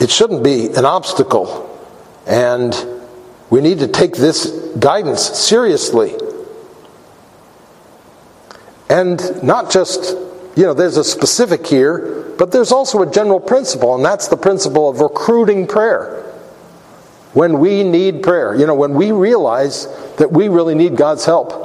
it 0.00 0.10
shouldn't 0.10 0.42
be 0.42 0.68
an 0.68 0.84
obstacle. 0.84 1.72
And 2.26 2.74
we 3.50 3.60
need 3.60 3.78
to 3.80 3.88
take 3.88 4.16
this 4.16 4.50
guidance 4.78 5.22
seriously. 5.22 6.14
And 8.88 9.42
not 9.42 9.70
just, 9.70 10.16
you 10.56 10.64
know, 10.64 10.74
there's 10.74 10.96
a 10.96 11.04
specific 11.04 11.66
here, 11.66 12.34
but 12.38 12.52
there's 12.52 12.72
also 12.72 13.02
a 13.02 13.10
general 13.10 13.40
principle, 13.40 13.94
and 13.94 14.04
that's 14.04 14.28
the 14.28 14.36
principle 14.36 14.88
of 14.88 15.00
recruiting 15.00 15.66
prayer. 15.66 16.22
When 17.32 17.58
we 17.58 17.82
need 17.82 18.22
prayer, 18.22 18.54
you 18.54 18.66
know, 18.66 18.74
when 18.74 18.94
we 18.94 19.12
realize 19.12 19.86
that 20.16 20.32
we 20.32 20.48
really 20.48 20.74
need 20.74 20.96
God's 20.96 21.24
help, 21.24 21.62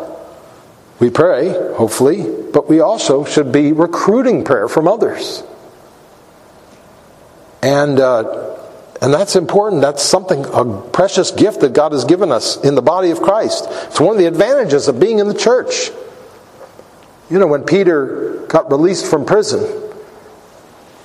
we 1.00 1.10
pray, 1.10 1.50
hopefully, 1.74 2.26
but 2.52 2.70
we 2.70 2.80
also 2.80 3.24
should 3.24 3.52
be 3.52 3.72
recruiting 3.72 4.44
prayer 4.44 4.68
from 4.68 4.88
others. 4.88 5.44
And, 7.62 8.00
uh, 8.00 8.58
and 9.02 9.14
that's 9.14 9.36
important. 9.36 9.82
That's 9.82 10.04
something, 10.04 10.46
a 10.46 10.82
precious 10.92 11.32
gift 11.32 11.62
that 11.62 11.74
God 11.74 11.92
has 11.92 12.06
given 12.06 12.32
us 12.32 12.64
in 12.64 12.76
the 12.76 12.82
body 12.82 13.12
of 13.12 13.22
Christ. 13.22 13.66
It's 13.70 14.00
one 14.00 14.12
of 14.12 14.18
the 14.18 14.28
advantages 14.28 14.88
of 14.88 15.00
being 15.00 15.20
in 15.20 15.28
the 15.28 15.34
church. 15.34 15.92
You 17.30 17.40
know, 17.40 17.48
when 17.48 17.64
Peter 17.64 18.46
got 18.48 18.72
released 18.72 19.10
from 19.10 19.26
prison 19.26 19.94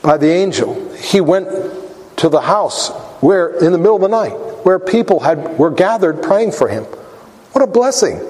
by 0.02 0.16
the 0.16 0.28
angel, 0.28 0.92
he 0.94 1.20
went 1.20 1.48
to 2.18 2.28
the 2.28 2.40
house 2.40 2.90
where, 3.20 3.50
in 3.58 3.72
the 3.72 3.78
middle 3.78 3.96
of 3.96 4.02
the 4.02 4.08
night, 4.08 4.32
where 4.64 4.78
people 4.78 5.20
had, 5.20 5.58
were 5.58 5.70
gathered 5.70 6.22
praying 6.22 6.52
for 6.52 6.68
him. 6.68 6.84
What 7.52 7.62
a 7.62 7.66
blessing 7.66 8.20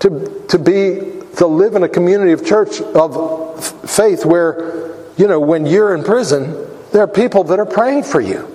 to, 0.00 0.44
to 0.48 0.58
be 0.58 1.20
to 1.36 1.46
live 1.46 1.74
in 1.74 1.82
a 1.82 1.88
community 1.88 2.32
of 2.32 2.44
church 2.44 2.80
of 2.80 3.64
faith 3.88 4.24
where 4.24 4.94
you 5.16 5.26
know 5.26 5.40
when 5.40 5.64
you're 5.64 5.94
in 5.94 6.02
prison 6.02 6.69
there 6.92 7.02
are 7.02 7.08
people 7.08 7.44
that 7.44 7.58
are 7.58 7.66
praying 7.66 8.04
for 8.04 8.20
you. 8.20 8.46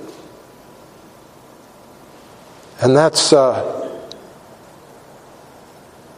And 2.82 2.96
that's 2.96 3.32
uh, 3.32 4.00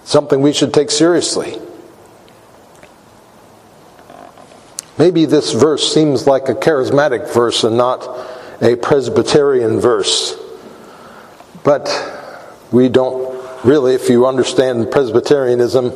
something 0.03 0.41
we 0.41 0.53
should 0.53 0.73
take 0.73 0.89
seriously. 0.89 1.59
Maybe 4.97 5.25
this 5.25 5.53
verse 5.53 5.93
seems 5.93 6.25
like 6.25 6.49
a 6.49 6.55
charismatic 6.55 7.31
verse 7.31 7.63
and 7.63 7.77
not 7.77 8.07
a 8.61 8.75
presbyterian 8.75 9.79
verse. 9.79 10.35
But 11.63 11.87
we 12.71 12.89
don't 12.89 13.37
really, 13.63 13.93
if 13.93 14.09
you 14.09 14.25
understand 14.25 14.91
Presbyterianism, 14.91 15.91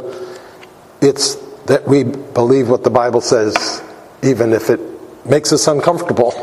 it's 1.02 1.36
that 1.66 1.88
we 1.88 2.04
believe 2.04 2.70
what 2.70 2.84
the 2.84 2.90
Bible 2.90 3.22
says, 3.22 3.84
even 4.22 4.54
if 4.54 4.70
it 4.70 4.80
makes 5.26 5.54
us 5.54 5.68
uncomfortable. 5.68 6.34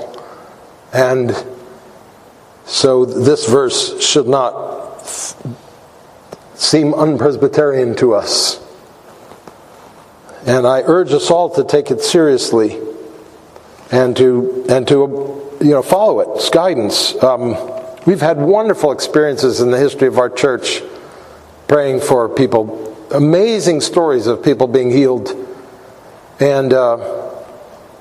And 0.92 1.34
so 2.64 3.04
this 3.04 3.46
verse 3.46 4.00
should 4.04 4.28
not 4.28 5.00
seem 6.54 6.92
unpresbyterian 6.92 7.96
to 7.96 8.14
us. 8.14 8.62
And 10.46 10.66
I 10.66 10.82
urge 10.82 11.12
us 11.12 11.30
all 11.30 11.50
to 11.50 11.64
take 11.64 11.90
it 11.90 12.00
seriously 12.00 12.78
and 13.90 14.16
to 14.16 14.64
and 14.68 14.86
to 14.88 15.56
you 15.60 15.70
know 15.70 15.82
follow 15.82 16.20
it. 16.20 16.28
It's 16.36 16.50
guidance. 16.50 17.20
Um, 17.22 17.56
we've 18.06 18.20
had 18.20 18.38
wonderful 18.38 18.92
experiences 18.92 19.60
in 19.60 19.70
the 19.70 19.78
history 19.78 20.08
of 20.08 20.18
our 20.18 20.30
church 20.30 20.82
praying 21.66 22.00
for 22.00 22.28
people. 22.28 22.84
Amazing 23.12 23.80
stories 23.80 24.26
of 24.26 24.42
people 24.42 24.66
being 24.66 24.90
healed, 24.90 25.30
and 26.40 26.72
uh, 26.72 27.27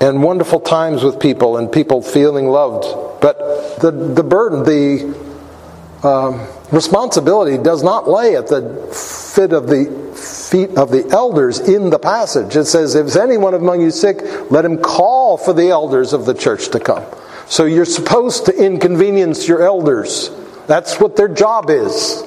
and 0.00 0.22
wonderful 0.22 0.60
times 0.60 1.02
with 1.02 1.18
people 1.18 1.56
and 1.56 1.70
people 1.70 2.02
feeling 2.02 2.48
loved. 2.48 3.20
But 3.20 3.80
the 3.80 3.90
the 3.90 4.22
burden, 4.22 4.62
the 4.62 6.08
um, 6.08 6.46
responsibility 6.70 7.58
does 7.58 7.82
not 7.82 8.08
lay 8.08 8.36
at 8.36 8.46
the 8.46 8.88
fit 8.92 9.52
of 9.52 9.66
the 9.66 9.86
feet 10.14 10.76
of 10.76 10.90
the 10.90 11.08
elders 11.10 11.58
in 11.60 11.90
the 11.90 11.98
passage. 11.98 12.56
It 12.56 12.66
says, 12.66 12.94
"If 12.94 13.16
anyone 13.16 13.54
among 13.54 13.80
you 13.80 13.90
sick, 13.90 14.22
let 14.50 14.64
him 14.64 14.78
call 14.78 15.36
for 15.36 15.52
the 15.52 15.70
elders 15.70 16.12
of 16.12 16.26
the 16.26 16.34
church 16.34 16.68
to 16.70 16.80
come." 16.80 17.04
So 17.48 17.64
you're 17.64 17.84
supposed 17.86 18.46
to 18.46 18.54
inconvenience 18.54 19.48
your 19.48 19.62
elders. 19.62 20.30
That's 20.66 21.00
what 21.00 21.16
their 21.16 21.28
job 21.28 21.70
is. 21.70 22.22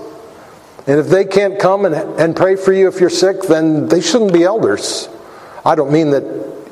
And 0.88 0.99
if 0.99 1.10
they 1.10 1.25
can't 1.25 1.60
come 1.60 1.86
and, 1.86 1.95
and 1.95 2.36
pray 2.36 2.55
for 2.55 2.73
you 2.73 2.88
if 2.88 2.99
you're 2.99 3.12
sick, 3.12 3.43
then 3.43 3.88
they 3.88 4.01
shouldn't 4.01 4.34
be 4.34 4.43
elders. 4.43 5.07
I 5.63 5.75
don't 5.75 5.91
mean 5.91 6.10
that, 6.10 6.23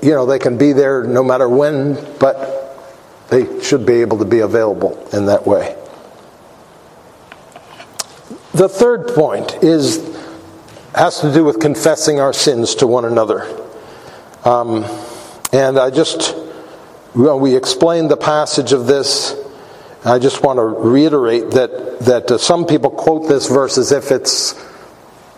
you 0.01 0.11
know, 0.11 0.25
they 0.25 0.39
can 0.39 0.57
be 0.57 0.73
there 0.73 1.03
no 1.03 1.23
matter 1.23 1.47
when, 1.47 1.95
but 2.19 3.27
they 3.29 3.61
should 3.61 3.85
be 3.85 4.01
able 4.01 4.17
to 4.19 4.25
be 4.25 4.39
available 4.39 5.07
in 5.13 5.25
that 5.27 5.45
way. 5.45 5.75
The 8.53 8.67
third 8.67 9.07
point 9.09 9.63
is 9.63 10.09
has 10.95 11.19
to 11.21 11.31
do 11.31 11.43
with 11.43 11.59
confessing 11.59 12.19
our 12.19 12.33
sins 12.33 12.75
to 12.75 12.87
one 12.87 13.05
another. 13.05 13.43
Um, 14.43 14.83
and 15.53 15.77
I 15.77 15.91
just, 15.91 16.35
well, 17.15 17.39
we 17.39 17.55
explained 17.55 18.09
the 18.09 18.17
passage 18.17 18.73
of 18.73 18.87
this. 18.87 19.35
I 20.03 20.19
just 20.19 20.43
want 20.43 20.57
to 20.57 20.63
reiterate 20.63 21.51
that, 21.51 21.99
that 22.01 22.31
uh, 22.31 22.37
some 22.37 22.65
people 22.65 22.89
quote 22.89 23.27
this 23.27 23.47
verse 23.47 23.77
as 23.77 23.91
if 23.91 24.11
it's 24.11 24.53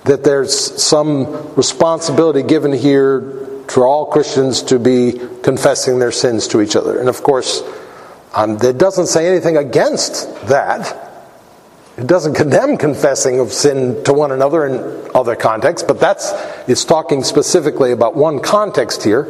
that 0.03 0.23
there's 0.23 0.81
some 0.81 1.53
responsibility 1.55 2.41
given 2.41 2.73
here 2.73 3.40
for 3.67 3.85
all 3.85 4.05
Christians 4.05 4.63
to 4.63 4.79
be 4.79 5.19
confessing 5.43 5.99
their 5.99 6.11
sins 6.11 6.47
to 6.49 6.61
each 6.61 6.75
other. 6.75 6.99
And 6.99 7.09
of 7.09 7.23
course, 7.23 7.63
um, 8.33 8.57
it 8.61 8.77
doesn't 8.77 9.07
say 9.07 9.27
anything 9.27 9.57
against 9.57 10.47
that. 10.47 11.09
It 11.97 12.07
doesn't 12.07 12.35
condemn 12.35 12.77
confessing 12.77 13.39
of 13.39 13.51
sin 13.51 14.03
to 14.05 14.13
one 14.13 14.31
another 14.31 14.65
in 14.65 15.11
other 15.13 15.35
contexts, 15.35 15.85
but 15.85 15.99
that's 15.99 16.31
it's 16.67 16.85
talking 16.85 17.23
specifically 17.23 17.91
about 17.91 18.15
one 18.15 18.39
context 18.39 19.03
here, 19.03 19.27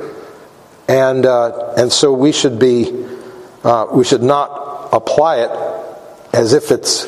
and 0.87 1.25
uh, 1.25 1.73
and 1.75 1.91
so 1.91 2.13
we 2.13 2.31
should 2.31 2.59
be 2.59 3.07
uh, 3.63 3.87
we 3.91 4.03
should 4.03 4.21
not 4.21 4.89
apply 4.93 5.37
it 5.37 5.51
as 6.33 6.53
if 6.53 6.71
it's 6.71 7.05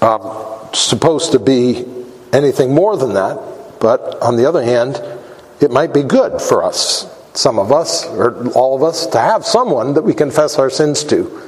uh, 0.00 0.72
supposed 0.72 1.32
to 1.32 1.40
be 1.40 1.84
anything 2.32 2.72
more 2.72 2.96
than 2.96 3.14
that. 3.14 3.80
But 3.80 4.22
on 4.22 4.36
the 4.36 4.46
other 4.46 4.62
hand, 4.62 5.02
it 5.60 5.70
might 5.70 5.94
be 5.94 6.02
good 6.02 6.40
for 6.40 6.64
us, 6.64 7.06
some 7.34 7.58
of 7.58 7.72
us, 7.72 8.06
or 8.06 8.48
all 8.52 8.76
of 8.76 8.82
us, 8.82 9.06
to 9.08 9.18
have 9.18 9.46
someone 9.46 9.94
that 9.94 10.02
we 10.02 10.14
confess 10.14 10.58
our 10.58 10.70
sins 10.70 11.04
to. 11.04 11.40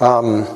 Um, 0.00 0.46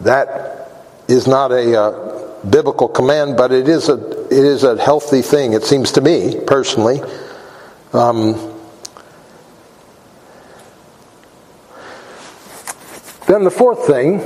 that 0.00 0.70
is 1.08 1.26
not 1.26 1.52
a 1.52 1.80
uh, 1.80 2.44
biblical 2.44 2.88
command, 2.88 3.36
but 3.36 3.52
it 3.52 3.68
is 3.68 3.88
a 3.88 4.18
it 4.26 4.44
is 4.44 4.62
a 4.64 4.80
healthy 4.80 5.22
thing. 5.22 5.54
It 5.54 5.64
seems 5.64 5.92
to 5.92 6.00
me 6.00 6.38
personally. 6.46 7.00
Um, 7.92 8.34
then 13.26 13.44
the 13.44 13.50
fourth 13.50 13.86
thing 13.86 14.20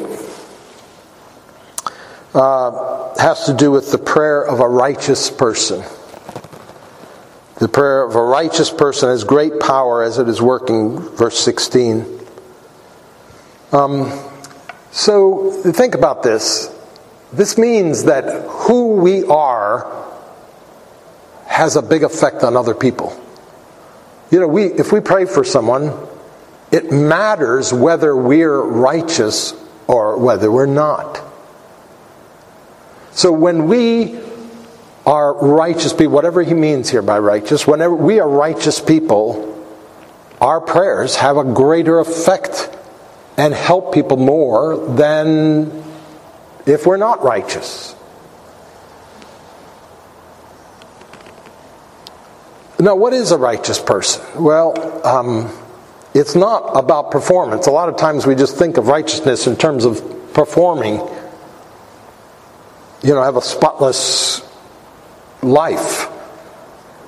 uh, 2.34 3.16
has 3.18 3.46
to 3.46 3.54
do 3.54 3.70
with 3.70 3.92
the 3.92 3.98
prayer 3.98 4.44
of 4.44 4.60
a 4.60 4.68
righteous 4.68 5.30
person. 5.30 5.84
The 7.62 7.68
prayer 7.68 8.02
of 8.02 8.16
a 8.16 8.20
righteous 8.20 8.70
person 8.70 9.10
has 9.10 9.22
great 9.22 9.60
power 9.60 10.02
as 10.02 10.18
it 10.18 10.26
is 10.28 10.42
working, 10.42 10.98
verse 10.98 11.38
16. 11.38 12.04
Um, 13.70 14.10
so 14.90 15.52
think 15.52 15.94
about 15.94 16.24
this. 16.24 16.74
This 17.32 17.56
means 17.56 18.02
that 18.06 18.48
who 18.48 18.94
we 18.94 19.22
are 19.26 20.10
has 21.46 21.76
a 21.76 21.82
big 21.82 22.02
effect 22.02 22.42
on 22.42 22.56
other 22.56 22.74
people. 22.74 23.16
You 24.32 24.40
know, 24.40 24.48
we, 24.48 24.64
if 24.64 24.90
we 24.90 24.98
pray 24.98 25.24
for 25.24 25.44
someone, 25.44 25.92
it 26.72 26.90
matters 26.90 27.72
whether 27.72 28.16
we're 28.16 28.60
righteous 28.60 29.54
or 29.86 30.18
whether 30.18 30.50
we're 30.50 30.66
not. 30.66 31.22
So 33.12 33.30
when 33.30 33.68
we 33.68 34.18
are 35.04 35.34
righteous 35.34 35.92
people, 35.92 36.12
whatever 36.12 36.42
he 36.42 36.54
means 36.54 36.90
here 36.90 37.02
by 37.02 37.18
righteous, 37.18 37.66
whenever 37.66 37.94
we 37.94 38.20
are 38.20 38.28
righteous 38.28 38.80
people, 38.80 39.48
our 40.40 40.60
prayers 40.60 41.16
have 41.16 41.36
a 41.36 41.44
greater 41.44 41.98
effect 41.98 42.70
and 43.36 43.54
help 43.54 43.94
people 43.94 44.16
more 44.16 44.76
than 44.96 45.84
if 46.66 46.86
we're 46.86 46.96
not 46.96 47.22
righteous. 47.24 47.94
Now, 52.78 52.96
what 52.96 53.12
is 53.12 53.30
a 53.30 53.38
righteous 53.38 53.78
person? 53.78 54.24
Well, 54.42 55.06
um, 55.06 55.56
it's 56.14 56.34
not 56.34 56.76
about 56.76 57.10
performance. 57.12 57.68
A 57.68 57.70
lot 57.70 57.88
of 57.88 57.96
times 57.96 58.26
we 58.26 58.34
just 58.34 58.56
think 58.56 58.76
of 58.76 58.88
righteousness 58.88 59.46
in 59.46 59.56
terms 59.56 59.84
of 59.84 60.34
performing, 60.34 60.94
you 63.02 63.14
know, 63.14 63.22
have 63.22 63.36
a 63.36 63.42
spotless 63.42 64.40
life. 65.42 66.08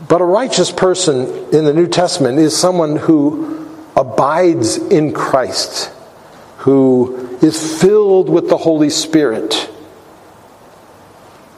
But 0.09 0.21
a 0.21 0.25
righteous 0.25 0.71
person 0.71 1.27
in 1.55 1.65
the 1.65 1.73
New 1.73 1.87
Testament 1.87 2.39
is 2.39 2.57
someone 2.57 2.97
who 2.97 3.69
abides 3.97 4.77
in 4.77 5.13
Christ, 5.13 5.91
who 6.59 7.39
is 7.41 7.81
filled 7.81 8.29
with 8.29 8.49
the 8.49 8.57
Holy 8.57 8.91
Spirit. 8.91 9.71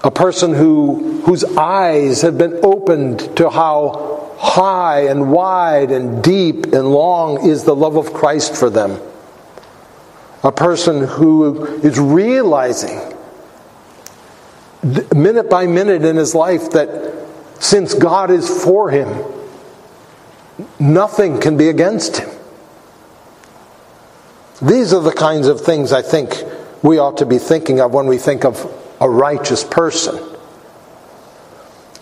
A 0.05 0.11
person 0.11 0.55
who, 0.55 1.23
whose 1.23 1.43
eyes 1.45 2.23
have 2.23 2.39
been 2.39 2.61
opened 2.63 3.37
to 3.39 3.51
how 3.51 4.35
high 4.39 5.07
and 5.09 5.33
wide 5.33 5.91
and 5.91 6.23
deep 6.23 6.67
and 6.67 6.91
long 6.91 7.49
is 7.49 7.65
the 7.65 7.75
love 7.75 7.97
of 7.97 8.13
Christ 8.13 8.55
for 8.55 8.71
them. 8.71 9.01
A 10.45 10.53
person 10.53 11.07
who 11.07 11.65
is 11.79 11.99
realizing 11.99 13.16
minute 14.83 15.49
by 15.51 15.67
minute 15.67 16.05
in 16.05 16.17
his 16.17 16.35
life 16.35 16.71
that 16.71 17.27
since 17.59 17.95
God 17.95 18.31
is 18.31 18.49
for 18.63 18.91
him, 18.91 19.25
nothing 20.79 21.41
can 21.41 21.57
be 21.57 21.69
against 21.69 22.19
him. 22.19 22.31
These 24.63 24.93
are 24.93 25.03
the 25.03 25.13
kinds 25.13 25.49
of 25.49 25.61
things 25.61 25.93
I 25.93 26.03
think 26.03 26.35
we 26.83 26.99
ought 26.99 27.19
to 27.19 27.27
be 27.27 27.39
thinking 27.39 27.81
of 27.81 27.93
when 27.93 28.07
we 28.07 28.19
think 28.19 28.45
of 28.45 28.73
a 29.01 29.09
righteous 29.09 29.65
person. 29.65 30.19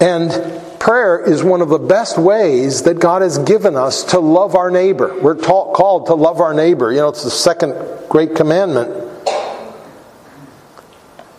And 0.01 0.31
prayer 0.79 1.19
is 1.19 1.43
one 1.43 1.63
of 1.63 1.69
the 1.69 1.79
best 1.79 2.19
ways 2.19 2.83
that 2.83 3.01
God 3.01 3.23
has 3.23 3.39
given 3.39 3.77
us 3.77 4.05
to 4.05 4.21
love 4.21 4.55
our 4.55 4.71
neighbor. 4.71 5.19
We're 5.21 5.41
taught, 5.41 5.75
called 5.75 6.07
to 6.07 6.15
love 6.15 6.41
our 6.41 6.55
neighbor. 6.55 6.93
You 6.93 6.99
know, 6.99 7.09
it's 7.09 7.25
the 7.25 7.31
second 7.31 7.75
great 8.09 8.35
commandment. 8.37 8.91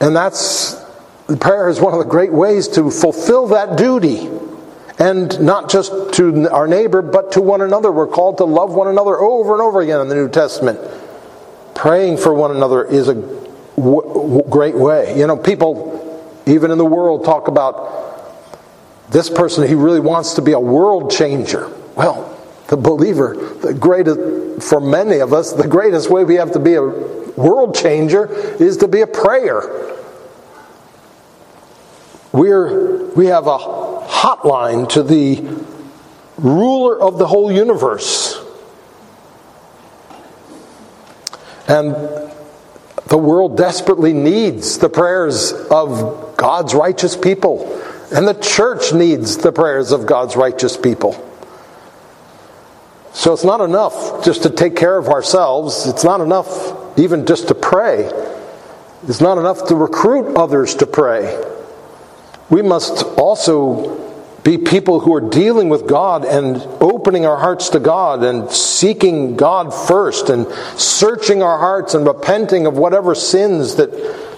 And 0.02 0.16
that's 0.16 0.85
prayer 1.40 1.70
is 1.70 1.80
one 1.80 1.94
of 1.94 2.00
the 2.00 2.06
great 2.06 2.32
ways 2.32 2.68
to 2.70 2.92
fulfill 2.92 3.48
that 3.48 3.78
duty. 3.78 4.30
And 4.98 5.42
not 5.42 5.70
just 5.70 6.14
to 6.14 6.50
our 6.52 6.68
neighbor, 6.68 7.02
but 7.02 7.34
to 7.34 7.42
one 7.42 7.62
another. 7.62 7.92
We're 7.92 8.08
called 8.08 8.38
to 8.38 8.46
love 8.46 8.74
one 8.74 8.88
another 8.88 9.18
over 9.18 9.54
and 9.54 9.62
over 9.62 9.82
again 9.82 10.00
in 10.00 10.08
the 10.08 10.16
New 10.16 10.30
Testament. 10.30 10.80
Praying 11.74 12.18
for 12.18 12.34
one 12.34 12.52
another 12.52 12.86
is 12.86 13.10
a 13.10 13.16
w- 13.16 14.02
w- 14.02 14.44
great 14.50 14.76
way. 14.76 15.18
You 15.18 15.28
know, 15.28 15.36
people, 15.36 16.42
even 16.46 16.72
in 16.72 16.78
the 16.78 16.86
world, 16.86 17.26
talk 17.26 17.50
about 17.50 19.12
this 19.12 19.30
person, 19.30 19.68
he 19.68 19.76
really 19.76 20.00
wants 20.00 20.36
to 20.36 20.42
be 20.42 20.54
a 20.54 20.60
world 20.60 21.12
changer. 21.12 21.70
Well, 21.96 22.32
the 22.68 22.78
believer, 22.78 23.36
the 23.36 23.74
greatest, 23.74 24.68
for 24.68 24.80
many 24.80 25.20
of 25.20 25.34
us, 25.34 25.52
the 25.52 25.68
greatest 25.68 26.10
way 26.10 26.24
we 26.24 26.36
have 26.36 26.54
to 26.54 26.60
be 26.60 26.76
a 26.76 26.82
world 26.82 27.76
changer 27.76 28.32
is 28.62 28.78
to 28.78 28.88
be 28.88 29.02
a 29.02 29.08
prayer. 29.08 29.95
We're, 32.36 33.06
we 33.14 33.28
have 33.28 33.48
a 33.48 33.58
hotline 33.58 34.90
to 34.90 35.04
the 35.04 35.42
ruler 36.38 37.02
of 37.02 37.18
the 37.18 37.26
whole 37.26 37.50
universe. 37.50 38.38
And 41.70 41.94
the 43.08 43.18
world 43.18 43.56
desperately 43.56 44.12
needs 44.12 44.80
the 44.80 44.90
prayers 44.90 45.54
of 45.54 46.36
God's 46.36 46.74
righteous 46.74 47.16
people. 47.16 47.82
And 48.14 48.28
the 48.28 48.34
church 48.34 48.92
needs 48.92 49.38
the 49.38 49.54
prayers 49.54 49.94
of 49.94 50.06
God's 50.06 50.36
righteous 50.36 50.76
people. 50.76 51.14
So 53.14 53.32
it's 53.32 53.46
not 53.46 53.62
enough 53.62 54.26
just 54.26 54.44
to 54.44 54.50
take 54.50 54.76
care 54.76 54.98
of 54.98 55.08
ourselves. 55.08 55.88
It's 55.88 56.04
not 56.04 56.20
enough 56.20 57.00
even 57.00 57.28
just 57.28 57.48
to 57.48 57.56
pray. 57.56 58.12
It's 59.08 59.22
not 59.22 59.38
enough 59.38 59.70
to 59.70 59.76
recruit 59.76 60.36
others 60.36 60.76
to 60.76 60.86
pray 60.86 61.54
we 62.50 62.62
must 62.62 63.04
also 63.18 64.04
be 64.44 64.60
people 64.60 65.00
who 65.00 65.16
are 65.16 65.30
dealing 65.30 65.70
with 65.70 65.88
God 65.88 66.24
and 66.24 66.58
opening 66.80 67.26
our 67.26 67.38
hearts 67.38 67.70
to 67.70 67.80
God 67.80 68.24
and 68.24 68.50
seeking 68.52 69.36
God 69.36 69.74
first 69.74 70.30
and 70.30 70.48
searching 70.80 71.42
our 71.42 71.58
hearts 71.58 71.96
and 71.96 72.06
repenting 72.06 72.68
of 72.68 72.78
whatever 72.78 73.16
sins 73.16 73.76
that, 73.78 73.92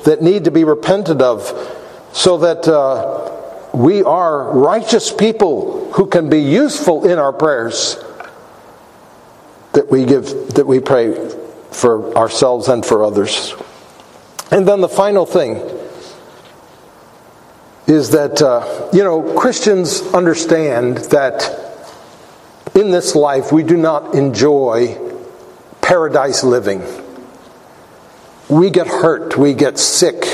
that 0.05 0.21
need 0.21 0.45
to 0.45 0.51
be 0.51 0.63
repented 0.63 1.21
of 1.21 1.43
so 2.13 2.37
that 2.37 2.65
uh, 2.69 3.69
we 3.73 4.01
are 4.01 4.57
righteous 4.57 5.11
people 5.11 5.91
who 5.91 6.07
can 6.07 6.29
be 6.29 6.39
useful 6.39 7.05
in 7.05 7.19
our 7.19 7.33
prayers 7.33 8.01
that 9.73 9.91
we 9.91 10.05
give 10.05 10.53
that 10.53 10.65
we 10.65 10.79
pray 10.79 11.13
for 11.71 12.15
ourselves 12.17 12.69
and 12.69 12.85
for 12.85 13.03
others. 13.03 13.53
And 14.51 14.65
then 14.65 14.79
the 14.79 14.89
final 14.89 15.25
thing 15.25 15.55
is 17.87 18.11
that, 18.11 18.41
uh, 18.41 18.89
you 18.91 19.03
know, 19.03 19.33
Christians 19.39 20.01
understand 20.13 20.97
that 21.09 21.57
in 22.75 22.91
this 22.91 23.15
life 23.15 23.51
we 23.51 23.63
do 23.63 23.77
not 23.77 24.13
enjoy 24.13 24.99
paradise 25.81 26.43
living. 26.43 26.83
We 28.49 28.69
get 28.69 28.87
hurt, 28.87 29.37
we 29.37 29.53
get 29.53 29.79
sick, 29.79 30.25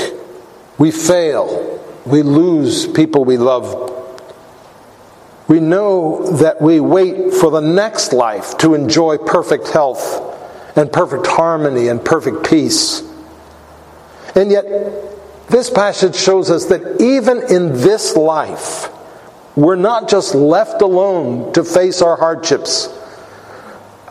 we 0.78 0.90
fail, 0.90 1.80
we 2.04 2.22
lose 2.22 2.88
people 2.88 3.24
we 3.24 3.36
love. 3.36 3.92
We 5.46 5.60
know 5.60 6.26
that 6.38 6.60
we 6.60 6.80
wait 6.80 7.34
for 7.34 7.50
the 7.50 7.60
next 7.60 8.12
life 8.12 8.58
to 8.58 8.74
enjoy 8.74 9.18
perfect 9.18 9.68
health 9.68 10.22
and 10.76 10.92
perfect 10.92 11.26
harmony 11.26 11.86
and 11.86 12.04
perfect 12.04 12.48
peace. 12.48 13.02
And 14.34 14.50
yet, 14.50 14.64
this 15.48 15.70
passage 15.70 16.16
shows 16.16 16.50
us 16.50 16.66
that 16.66 17.00
even 17.00 17.42
in 17.50 17.72
this 17.72 18.16
life, 18.16 18.88
we're 19.56 19.76
not 19.76 20.08
just 20.08 20.34
left 20.34 20.82
alone 20.82 21.52
to 21.52 21.64
face 21.64 22.02
our 22.02 22.16
hardships. 22.16 22.88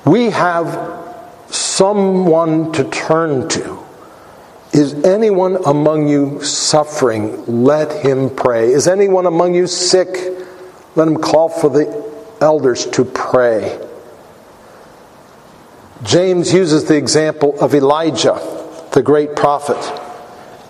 We 0.06 0.30
have 0.30 1.02
someone 1.50 2.72
to 2.74 2.84
turn 2.86 3.50
to. 3.50 3.80
Is 4.72 4.93
anyone 5.06 5.58
among 5.65 6.08
you 6.08 6.41
suffering? 6.43 7.63
Let 7.63 8.04
him 8.04 8.30
pray. 8.30 8.72
Is 8.72 8.88
anyone 8.88 9.26
among 9.26 9.54
you 9.54 9.67
sick? 9.67 10.08
Let 10.96 11.08
him 11.08 11.17
call 11.17 11.50
for 11.50 11.69
the 11.69 12.13
elders 12.41 12.86
to 12.88 13.06
pray. 13.06 13.80
James 16.04 16.52
uses 16.54 16.86
the 16.86 16.98
example 16.98 17.60
of 17.62 17.74
Elijah, 17.74 18.39
the 18.91 19.02
great 19.02 19.36
prophet, 19.36 19.78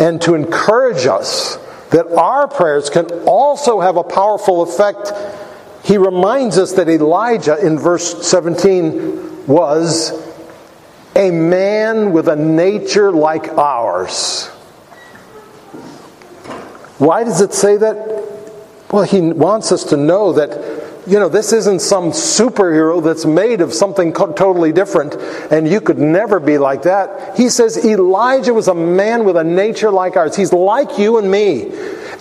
and 0.03 0.21
to 0.21 0.35
encourage 0.35 1.05
us 1.05 1.55
that 1.91 2.05
our 2.17 2.45
prayers 2.45 2.89
can 2.89 3.09
also 3.25 3.79
have 3.79 3.95
a 3.95 4.03
powerful 4.03 4.61
effect. 4.61 5.13
He 5.85 5.97
reminds 5.97 6.57
us 6.57 6.73
that 6.73 6.89
Elijah 6.89 7.57
in 7.65 7.79
verse 7.79 8.27
17 8.27 9.47
was 9.47 10.11
a 11.15 11.31
man 11.31 12.11
with 12.11 12.27
a 12.27 12.35
nature 12.35 13.13
like 13.13 13.47
ours. 13.57 14.47
Why 16.97 17.23
does 17.23 17.39
it 17.39 17.53
say 17.53 17.77
that? 17.77 17.95
Well, 18.91 19.03
he 19.03 19.21
wants 19.21 19.71
us 19.71 19.85
to 19.85 19.95
know 19.95 20.33
that 20.33 20.82
you 21.05 21.19
know, 21.19 21.27
this 21.27 21.51
isn't 21.51 21.81
some 21.81 22.11
superhero 22.11 23.03
that's 23.03 23.25
made 23.25 23.61
of 23.61 23.73
something 23.73 24.13
totally 24.13 24.71
different, 24.71 25.15
and 25.51 25.67
you 25.67 25.81
could 25.81 25.97
never 25.97 26.39
be 26.39 26.57
like 26.57 26.83
that. 26.83 27.37
He 27.37 27.49
says 27.49 27.83
Elijah 27.83 28.53
was 28.53 28.69
a 28.69 28.73
man 28.73 29.25
with 29.25 29.35
a 29.35 29.43
nature 29.43 29.91
like 29.91 30.15
ours. 30.15 30.35
He's 30.35 30.53
like 30.53 30.97
you 30.97 31.17
and 31.17 31.29
me. 31.29 31.71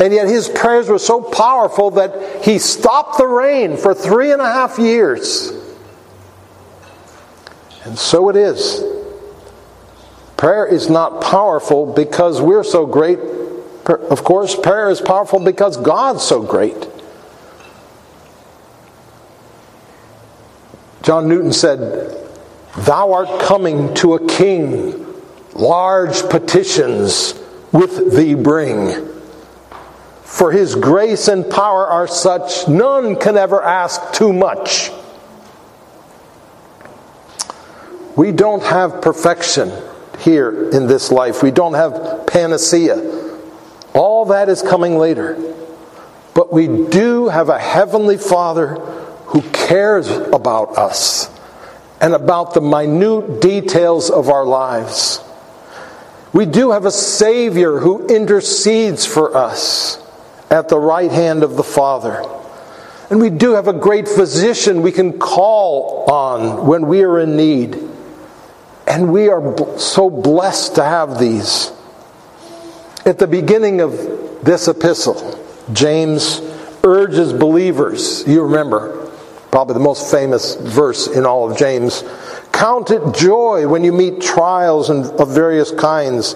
And 0.01 0.13
yet 0.13 0.27
his 0.27 0.49
prayers 0.49 0.89
were 0.89 0.99
so 0.99 1.21
powerful 1.21 1.93
that 1.93 2.45
he 2.45 2.59
stopped 2.59 3.19
the 3.19 3.27
rain 3.27 3.77
for 3.77 3.95
three 3.95 4.33
and 4.33 4.43
a 4.43 4.53
half 4.53 4.79
years. 4.79 5.53
And 7.85 7.99
so 7.99 8.29
it 8.29 8.37
is. 8.37 8.83
Prayer 10.37 10.67
is 10.67 10.91
not 10.91 11.23
powerful 11.23 11.93
because 11.93 12.41
we're 12.41 12.65
so 12.65 12.85
great. 12.85 13.19
Of 13.87 14.25
course, 14.25 14.57
prayer 14.57 14.91
is 14.91 15.01
powerful 15.01 15.39
because 15.39 15.77
God's 15.77 16.23
so 16.23 16.43
great. 16.43 16.89
John 21.03 21.29
Newton 21.29 21.53
said, 21.53 22.17
Thou 22.79 23.13
art 23.13 23.41
coming 23.43 23.93
to 23.95 24.15
a 24.15 24.27
king, 24.29 25.07
large 25.53 26.23
petitions 26.31 27.35
with 27.73 28.17
thee 28.17 28.35
bring. 28.35 29.09
For 30.23 30.53
his 30.53 30.75
grace 30.75 31.29
and 31.29 31.49
power 31.51 31.87
are 31.87 32.07
such, 32.07 32.67
none 32.69 33.17
can 33.17 33.37
ever 33.37 33.63
ask 33.63 34.13
too 34.15 34.33
much. 34.33 34.91
We 38.17 38.31
don't 38.31 38.63
have 38.63 39.03
perfection 39.03 39.73
here 40.21 40.71
in 40.71 40.87
this 40.87 41.11
life. 41.11 41.43
We 41.43 41.51
don't 41.51 41.75
have 41.75 42.27
panacea. 42.27 43.39
All 43.95 44.27
that 44.27 44.49
is 44.49 44.63
coming 44.63 44.97
later. 44.97 45.37
But 46.35 46.53
we 46.53 46.67
do 46.67 47.29
have 47.29 47.49
a 47.49 47.59
heavenly 47.59 48.17
Father 48.17 49.02
who 49.33 49.41
cares 49.51 50.09
about 50.11 50.77
us 50.77 51.31
and 52.03 52.15
about 52.15 52.53
the 52.53 52.61
minute 52.61 53.41
details 53.41 54.11
of 54.11 54.29
our 54.29 54.45
lives. 54.45 55.21
We 56.35 56.45
do 56.47 56.71
have 56.73 56.85
a 56.85 56.91
Savior 56.91 57.79
who 57.79 58.07
intercedes 58.09 59.07
for 59.07 59.35
us 59.35 59.99
at 60.51 60.69
the 60.69 60.79
right 60.79 61.11
hand 61.11 61.43
of 61.43 61.57
the 61.57 61.63
Father. 61.63 62.23
And 63.09 63.21
we 63.21 63.31
do 63.31 63.53
have 63.53 63.69
a 63.69 63.73
great 63.73 64.07
physician 64.07 64.83
we 64.83 64.93
can 64.93 65.19
call 65.19 66.11
on 66.11 66.67
when 66.67 66.87
we 66.87 67.03
are 67.03 67.19
in 67.19 67.37
need. 67.37 67.79
And 68.87 69.13
we 69.13 69.29
are 69.29 69.79
so 69.79 70.11
blessed 70.11 70.75
to 70.75 70.85
have 70.85 71.19
these. 71.19 71.73
At 73.07 73.19
the 73.19 73.27
beginning 73.27 73.81
of 73.81 73.93
this 74.45 74.69
epistle, 74.69 75.43
James 75.73 76.41
urges 76.85 77.33
believers, 77.33 78.27
you 78.27 78.43
remember, 78.43 79.02
probably 79.53 79.75
the 79.75 79.81
most 79.81 80.11
famous 80.11 80.57
verse 80.57 81.07
in 81.07 81.27
all 81.27 81.49
of 81.49 81.59
James. 81.59 82.03
Count 82.53 82.91
it 82.91 83.15
joy 83.15 83.69
when 83.69 83.85
you 83.85 83.93
meet 83.93 84.21
trials 84.21 84.89
of 84.91 85.29
various 85.29 85.71
kinds, 85.71 86.35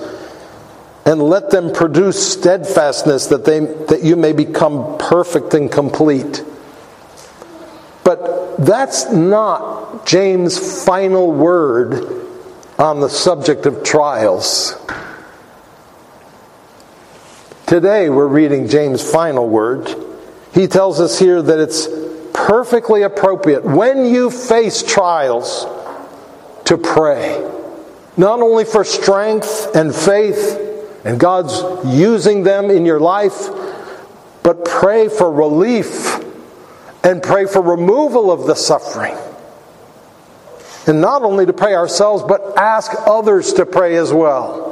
and 1.06 1.22
let 1.22 1.50
them 1.50 1.72
produce 1.72 2.32
steadfastness 2.32 3.28
that, 3.28 3.44
they, 3.44 3.60
that 3.60 4.04
you 4.04 4.16
may 4.16 4.32
become 4.32 4.98
perfect 4.98 5.54
and 5.54 5.72
complete. 5.72 6.44
But 8.04 8.58
that's 8.58 9.10
not 9.10 10.06
James' 10.06 10.84
final 10.84 11.32
word 11.32 12.26
on 12.78 13.00
the 13.00 13.08
subject 13.08 13.66
of 13.66 13.82
trials. 13.82 14.76
Today 17.66 18.10
we're 18.10 18.26
reading 18.26 18.68
James' 18.68 19.08
final 19.08 19.48
word. 19.48 19.88
He 20.52 20.66
tells 20.66 21.00
us 21.00 21.18
here 21.18 21.40
that 21.40 21.58
it's 21.58 21.88
perfectly 22.36 23.02
appropriate 23.02 23.64
when 23.64 24.04
you 24.04 24.30
face 24.30 24.82
trials 24.82 25.66
to 26.66 26.76
pray. 26.76 27.42
Not 28.16 28.40
only 28.40 28.64
for 28.64 28.84
strength 28.84 29.74
and 29.74 29.94
faith, 29.94 30.62
and 31.04 31.18
God's 31.18 31.62
using 31.86 32.42
them 32.42 32.70
in 32.70 32.84
your 32.84 33.00
life, 33.00 33.48
but 34.42 34.64
pray 34.64 35.08
for 35.08 35.30
relief 35.30 36.20
and 37.04 37.22
pray 37.22 37.46
for 37.46 37.62
removal 37.62 38.30
of 38.30 38.46
the 38.46 38.54
suffering. 38.54 39.16
And 40.86 41.00
not 41.00 41.22
only 41.22 41.46
to 41.46 41.52
pray 41.52 41.74
ourselves, 41.74 42.22
but 42.22 42.56
ask 42.58 42.92
others 43.06 43.52
to 43.54 43.66
pray 43.66 43.96
as 43.96 44.12
well. 44.12 44.64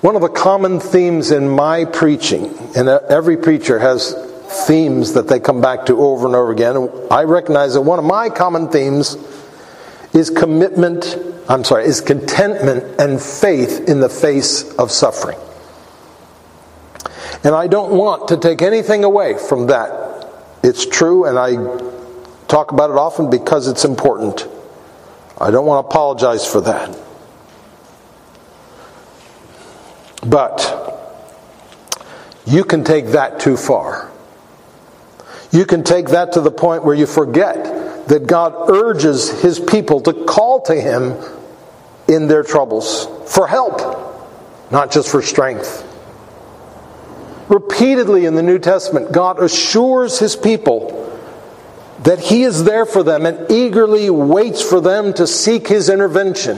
One 0.00 0.14
of 0.14 0.22
the 0.22 0.28
common 0.28 0.78
themes 0.78 1.32
in 1.32 1.48
my 1.48 1.84
preaching, 1.84 2.56
and 2.76 2.88
every 2.88 3.36
preacher 3.36 3.80
has 3.80 4.14
themes 4.48 5.12
that 5.14 5.28
they 5.28 5.40
come 5.40 5.60
back 5.60 5.86
to 5.86 6.00
over 6.00 6.26
and 6.26 6.34
over 6.34 6.50
again. 6.50 6.90
I 7.10 7.24
recognize 7.24 7.74
that 7.74 7.82
one 7.82 7.98
of 7.98 8.04
my 8.04 8.28
common 8.28 8.68
themes 8.68 9.16
is 10.14 10.30
commitment, 10.30 11.16
I'm 11.48 11.64
sorry, 11.64 11.84
is 11.84 12.00
contentment 12.00 13.00
and 13.00 13.20
faith 13.20 13.88
in 13.88 14.00
the 14.00 14.08
face 14.08 14.74
of 14.76 14.90
suffering. 14.90 15.38
And 17.44 17.54
I 17.54 17.66
don't 17.66 17.92
want 17.92 18.28
to 18.28 18.36
take 18.36 18.62
anything 18.62 19.04
away 19.04 19.38
from 19.38 19.68
that. 19.68 20.28
It's 20.62 20.84
true, 20.86 21.24
and 21.24 21.38
I 21.38 21.54
talk 22.48 22.72
about 22.72 22.90
it 22.90 22.96
often 22.96 23.30
because 23.30 23.68
it's 23.68 23.84
important. 23.84 24.48
I 25.40 25.50
don't 25.50 25.66
want 25.66 25.84
to 25.84 25.88
apologize 25.88 26.44
for 26.50 26.60
that. 26.62 26.98
But 30.26 30.74
you 32.44 32.64
can 32.64 32.82
take 32.82 33.08
that 33.08 33.38
too 33.38 33.56
far. 33.56 34.07
You 35.50 35.64
can 35.64 35.82
take 35.82 36.08
that 36.08 36.32
to 36.32 36.40
the 36.40 36.50
point 36.50 36.84
where 36.84 36.94
you 36.94 37.06
forget 37.06 38.08
that 38.08 38.26
God 38.26 38.70
urges 38.70 39.42
his 39.42 39.58
people 39.58 40.00
to 40.00 40.12
call 40.12 40.62
to 40.62 40.74
him 40.74 41.16
in 42.06 42.28
their 42.28 42.42
troubles 42.42 43.06
for 43.26 43.46
help, 43.46 43.80
not 44.70 44.90
just 44.90 45.10
for 45.10 45.22
strength. 45.22 45.84
Repeatedly 47.48 48.26
in 48.26 48.34
the 48.34 48.42
New 48.42 48.58
Testament, 48.58 49.12
God 49.12 49.42
assures 49.42 50.18
his 50.18 50.36
people 50.36 50.94
that 52.02 52.18
he 52.18 52.42
is 52.42 52.64
there 52.64 52.86
for 52.86 53.02
them 53.02 53.26
and 53.26 53.50
eagerly 53.50 54.10
waits 54.10 54.62
for 54.62 54.80
them 54.80 55.12
to 55.14 55.26
seek 55.26 55.66
his 55.66 55.88
intervention. 55.88 56.56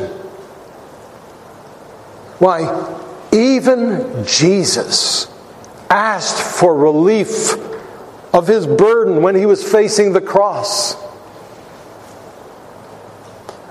Why, 2.38 2.98
even 3.32 4.24
Jesus 4.26 5.32
asked 5.88 6.40
for 6.58 6.76
relief 6.76 7.69
of 8.32 8.46
his 8.46 8.66
burden 8.66 9.22
when 9.22 9.34
he 9.34 9.46
was 9.46 9.68
facing 9.68 10.12
the 10.12 10.20
cross. 10.20 10.94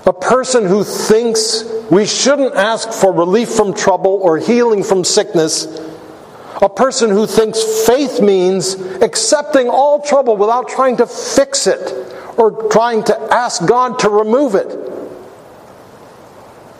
A 0.06 0.12
person 0.12 0.66
who 0.66 0.84
thinks 0.84 1.64
we 1.90 2.06
shouldn't 2.06 2.54
ask 2.54 2.90
for 2.90 3.12
relief 3.12 3.50
from 3.50 3.74
trouble 3.74 4.18
or 4.22 4.38
healing 4.38 4.82
from 4.82 5.04
sickness, 5.04 5.66
a 6.62 6.68
person 6.68 7.10
who 7.10 7.26
thinks 7.26 7.86
faith 7.86 8.20
means 8.20 8.74
accepting 8.74 9.68
all 9.68 10.00
trouble 10.00 10.36
without 10.36 10.68
trying 10.68 10.96
to 10.98 11.06
fix 11.06 11.66
it 11.66 11.94
or 12.36 12.68
trying 12.70 13.04
to 13.04 13.18
ask 13.32 13.64
God 13.66 13.98
to 14.00 14.08
remove 14.08 14.54
it, 14.54 14.68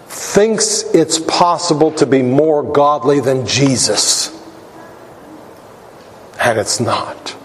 thinks 0.09 0.83
it's 0.95 1.18
possible 1.18 1.93
to 1.93 2.07
be 2.07 2.22
more 2.22 2.62
godly 2.62 3.20
than 3.20 3.47
Jesus. 3.47 4.37
And 6.41 6.59
it's 6.59 6.81
not. 6.81 7.37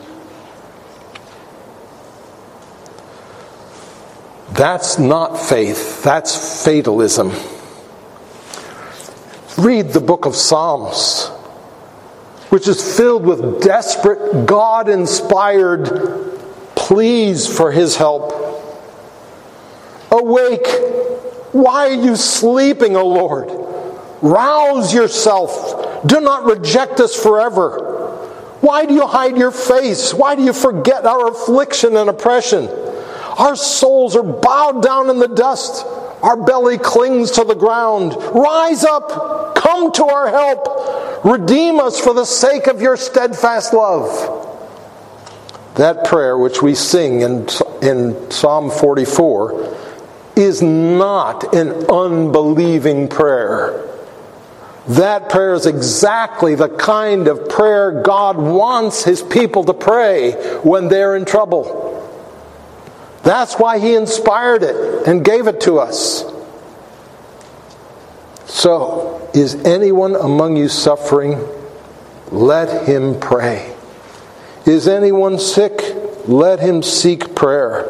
That's 4.51 4.99
not 4.99 5.37
faith, 5.37 6.03
that's 6.03 6.63
fatalism. 6.63 7.31
Read 9.57 9.89
the 9.89 10.01
book 10.01 10.25
of 10.25 10.35
Psalms, 10.35 11.27
which 12.49 12.67
is 12.67 12.97
filled 12.97 13.25
with 13.25 13.61
desperate, 13.61 14.45
God 14.45 14.89
inspired 14.89 16.35
pleas 16.75 17.47
for 17.47 17.71
his 17.71 17.95
help. 17.95 18.33
Awake! 20.11 20.67
Why 21.51 21.89
are 21.89 22.03
you 22.03 22.15
sleeping, 22.15 22.95
O 22.95 23.07
Lord? 23.07 23.49
Rouse 24.21 24.93
yourself. 24.93 26.05
Do 26.05 26.19
not 26.19 26.45
reject 26.45 26.99
us 26.99 27.15
forever. 27.15 27.79
Why 28.61 28.85
do 28.85 28.93
you 28.93 29.07
hide 29.07 29.37
your 29.37 29.51
face? 29.51 30.13
Why 30.13 30.35
do 30.35 30.43
you 30.43 30.53
forget 30.53 31.05
our 31.05 31.29
affliction 31.29 31.95
and 31.97 32.09
oppression? 32.09 32.69
Our 33.37 33.55
souls 33.55 34.15
are 34.15 34.23
bowed 34.23 34.81
down 34.81 35.09
in 35.09 35.19
the 35.19 35.27
dust. 35.27 35.85
Our 36.21 36.37
belly 36.43 36.77
clings 36.77 37.31
to 37.31 37.43
the 37.43 37.55
ground. 37.55 38.15
Rise 38.33 38.83
up. 38.83 39.55
Come 39.55 39.91
to 39.93 40.05
our 40.05 40.29
help. 40.29 41.25
Redeem 41.25 41.79
us 41.79 41.99
for 41.99 42.13
the 42.13 42.25
sake 42.25 42.67
of 42.67 42.81
your 42.81 42.97
steadfast 42.97 43.73
love. 43.73 44.41
That 45.75 46.05
prayer, 46.05 46.37
which 46.37 46.61
we 46.61 46.75
sing 46.75 47.21
in, 47.21 47.47
in 47.81 48.31
Psalm 48.31 48.71
44, 48.71 49.75
is 50.37 50.61
not 50.61 51.53
an 51.53 51.71
unbelieving 51.89 53.09
prayer. 53.09 53.81
That 54.87 55.29
prayer 55.29 55.55
is 55.55 55.65
exactly 55.65 56.55
the 56.55 56.69
kind 56.69 57.27
of 57.27 57.49
prayer 57.49 58.03
God 58.03 58.37
wants 58.37 59.03
His 59.03 59.21
people 59.21 59.63
to 59.65 59.73
pray 59.73 60.31
when 60.61 60.87
they're 60.87 61.15
in 61.15 61.25
trouble. 61.25 62.04
That's 63.25 63.55
why 63.55 63.79
He 63.79 63.95
inspired 63.95 64.63
it 64.63 65.05
and 65.05 65.25
gave 65.25 65.47
it 65.47 65.59
to 65.61 65.79
us. 65.79 66.23
So, 68.45 69.29
is 69.33 69.55
anyone 69.65 70.15
among 70.15 70.55
you 70.55 70.69
suffering? 70.69 71.45
Let 72.31 72.87
him 72.87 73.19
pray. 73.19 73.75
Is 74.65 74.87
anyone 74.87 75.39
sick? 75.39 75.81
Let 76.25 76.59
him 76.59 76.81
seek 76.81 77.35
prayer. 77.35 77.89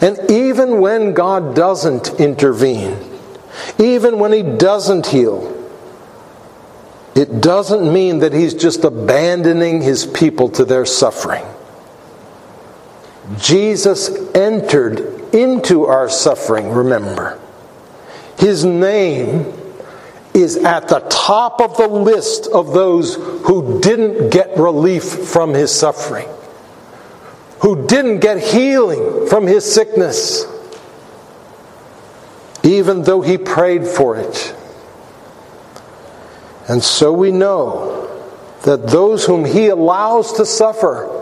And 0.00 0.30
even 0.30 0.80
when 0.80 1.14
God 1.14 1.54
doesn't 1.54 2.18
intervene, 2.20 2.98
even 3.78 4.18
when 4.18 4.32
He 4.32 4.42
doesn't 4.42 5.06
heal, 5.06 5.50
it 7.14 7.40
doesn't 7.40 7.92
mean 7.92 8.18
that 8.18 8.32
He's 8.32 8.54
just 8.54 8.84
abandoning 8.84 9.80
His 9.80 10.06
people 10.06 10.48
to 10.50 10.64
their 10.64 10.84
suffering. 10.84 11.44
Jesus 13.38 14.10
entered 14.34 15.00
into 15.34 15.86
our 15.86 16.08
suffering, 16.08 16.70
remember. 16.70 17.40
His 18.38 18.64
name 18.64 19.52
is 20.34 20.56
at 20.56 20.88
the 20.88 21.00
top 21.08 21.60
of 21.60 21.76
the 21.76 21.86
list 21.88 22.48
of 22.48 22.72
those 22.72 23.14
who 23.14 23.80
didn't 23.80 24.30
get 24.30 24.56
relief 24.58 25.04
from 25.04 25.54
his 25.54 25.72
suffering, 25.72 26.28
who 27.60 27.86
didn't 27.86 28.20
get 28.20 28.38
healing 28.38 29.26
from 29.28 29.46
his 29.46 29.64
sickness, 29.70 30.44
even 32.62 33.02
though 33.02 33.20
he 33.20 33.38
prayed 33.38 33.86
for 33.86 34.16
it. 34.16 34.54
And 36.68 36.82
so 36.82 37.12
we 37.12 37.30
know 37.30 38.10
that 38.62 38.88
those 38.88 39.24
whom 39.24 39.44
he 39.44 39.68
allows 39.68 40.32
to 40.34 40.46
suffer 40.46 41.13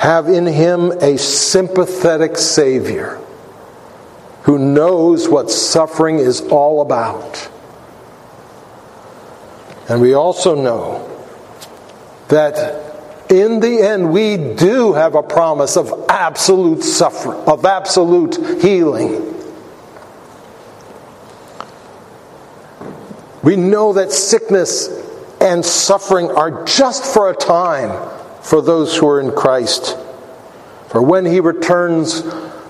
have 0.00 0.30
in 0.30 0.46
him 0.46 0.92
a 1.02 1.18
sympathetic 1.18 2.38
Savior 2.38 3.20
who 4.44 4.58
knows 4.58 5.28
what 5.28 5.50
suffering 5.50 6.18
is 6.18 6.40
all 6.40 6.80
about. 6.80 7.50
And 9.90 10.00
we 10.00 10.14
also 10.14 10.54
know 10.54 11.06
that 12.28 13.30
in 13.30 13.60
the 13.60 13.82
end 13.82 14.10
we 14.10 14.38
do 14.38 14.94
have 14.94 15.16
a 15.16 15.22
promise 15.22 15.76
of 15.76 15.92
absolute 16.08 16.82
suffering, 16.82 17.38
of 17.46 17.66
absolute 17.66 18.62
healing. 18.62 19.34
We 23.42 23.56
know 23.56 23.92
that 23.92 24.12
sickness 24.12 24.88
and 25.42 25.62
suffering 25.62 26.30
are 26.30 26.64
just 26.64 27.04
for 27.04 27.28
a 27.28 27.36
time 27.36 28.19
for 28.42 28.62
those 28.62 28.96
who 28.96 29.08
are 29.08 29.20
in 29.20 29.32
Christ. 29.32 29.96
For 30.88 31.02
when 31.02 31.24
he 31.24 31.40
returns, 31.40 32.22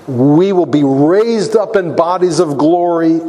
we 0.07 0.53
will 0.53 0.67
be 0.67 0.85
raised 0.85 1.57
up 1.57 1.77
in 1.77 1.97
bodies 1.97 2.41
of 2.41 2.59
glory, 2.59 3.21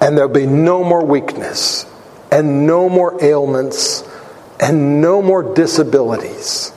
and 0.00 0.16
there'll 0.16 0.28
be 0.28 0.46
no 0.46 0.84
more 0.84 1.04
weakness, 1.04 1.86
and 2.30 2.66
no 2.66 2.88
more 2.88 3.22
ailments, 3.24 4.04
and 4.60 5.00
no 5.00 5.22
more 5.22 5.54
disabilities. 5.54 6.72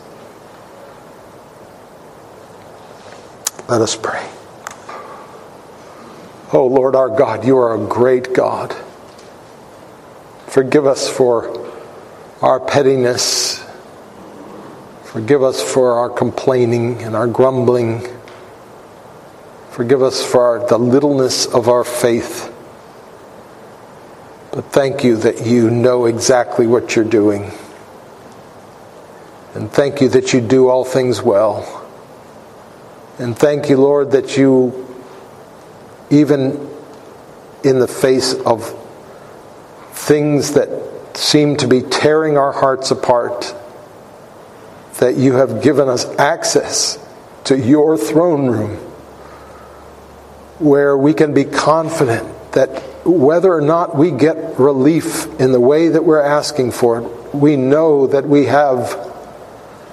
Let 3.67 3.81
us 3.81 3.95
pray. 3.95 4.25
Oh 6.53 6.67
Lord 6.67 6.95
our 6.95 7.09
God, 7.09 7.45
you 7.45 7.57
are 7.57 7.75
a 7.75 7.87
great 7.87 8.33
God. 8.33 8.73
Forgive 10.47 10.87
us 10.87 11.09
for 11.09 11.69
our 12.41 12.61
pettiness. 12.61 13.66
Forgive 15.17 15.41
us 15.41 15.63
for 15.63 15.93
our 15.93 16.11
complaining 16.11 17.01
and 17.01 17.15
our 17.15 17.25
grumbling. 17.25 18.07
Forgive 19.71 20.03
us 20.03 20.23
for 20.23 20.41
our, 20.43 20.67
the 20.67 20.77
littleness 20.77 21.47
of 21.47 21.69
our 21.69 21.83
faith. 21.83 22.53
But 24.51 24.65
thank 24.65 25.03
you 25.03 25.17
that 25.17 25.43
you 25.43 25.71
know 25.71 26.05
exactly 26.05 26.67
what 26.67 26.95
you're 26.95 27.03
doing. 27.03 27.51
And 29.55 29.71
thank 29.71 30.01
you 30.01 30.09
that 30.09 30.33
you 30.33 30.39
do 30.39 30.67
all 30.67 30.85
things 30.85 31.19
well. 31.19 31.89
And 33.17 33.35
thank 33.35 33.69
you, 33.69 33.77
Lord, 33.77 34.11
that 34.11 34.37
you, 34.37 34.95
even 36.11 36.69
in 37.63 37.79
the 37.79 37.87
face 37.87 38.35
of 38.35 38.71
things 39.93 40.53
that 40.53 41.17
seem 41.17 41.57
to 41.57 41.67
be 41.67 41.81
tearing 41.81 42.37
our 42.37 42.51
hearts 42.51 42.91
apart, 42.91 43.55
that 44.99 45.15
you 45.15 45.33
have 45.33 45.61
given 45.61 45.87
us 45.87 46.05
access 46.17 46.97
to 47.45 47.57
your 47.57 47.97
throne 47.97 48.47
room 48.47 48.77
where 50.59 50.97
we 50.97 51.13
can 51.13 51.33
be 51.33 51.45
confident 51.45 52.51
that 52.53 52.69
whether 53.05 53.53
or 53.53 53.61
not 53.61 53.95
we 53.95 54.11
get 54.11 54.59
relief 54.59 55.27
in 55.39 55.51
the 55.51 55.59
way 55.59 55.89
that 55.89 56.03
we're 56.03 56.21
asking 56.21 56.71
for 56.71 57.01
it, 57.01 57.35
we 57.35 57.55
know 57.55 58.07
that 58.07 58.25
we 58.25 58.45
have 58.45 58.91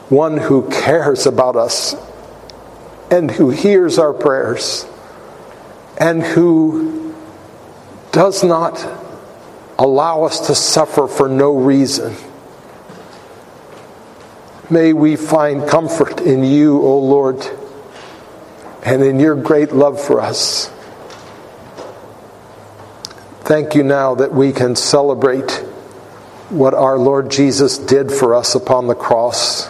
one 0.08 0.36
who 0.36 0.68
cares 0.70 1.26
about 1.26 1.56
us 1.56 1.94
and 3.10 3.30
who 3.30 3.50
hears 3.50 3.98
our 3.98 4.12
prayers 4.12 4.86
and 5.98 6.22
who 6.22 7.14
does 8.10 8.42
not 8.42 8.84
allow 9.78 10.24
us 10.24 10.46
to 10.46 10.54
suffer 10.54 11.06
for 11.06 11.28
no 11.28 11.56
reason. 11.56 12.14
May 14.70 14.94
we 14.94 15.16
find 15.16 15.68
comfort 15.68 16.22
in 16.22 16.42
you, 16.42 16.80
O 16.80 16.98
Lord, 16.98 17.46
and 18.82 19.02
in 19.02 19.20
your 19.20 19.34
great 19.34 19.72
love 19.72 20.00
for 20.00 20.22
us. 20.22 20.70
Thank 23.40 23.74
you 23.74 23.82
now 23.82 24.14
that 24.14 24.32
we 24.32 24.52
can 24.52 24.74
celebrate 24.74 25.50
what 26.48 26.72
our 26.72 26.98
Lord 26.98 27.30
Jesus 27.30 27.76
did 27.76 28.10
for 28.10 28.34
us 28.34 28.54
upon 28.54 28.86
the 28.86 28.94
cross. 28.94 29.66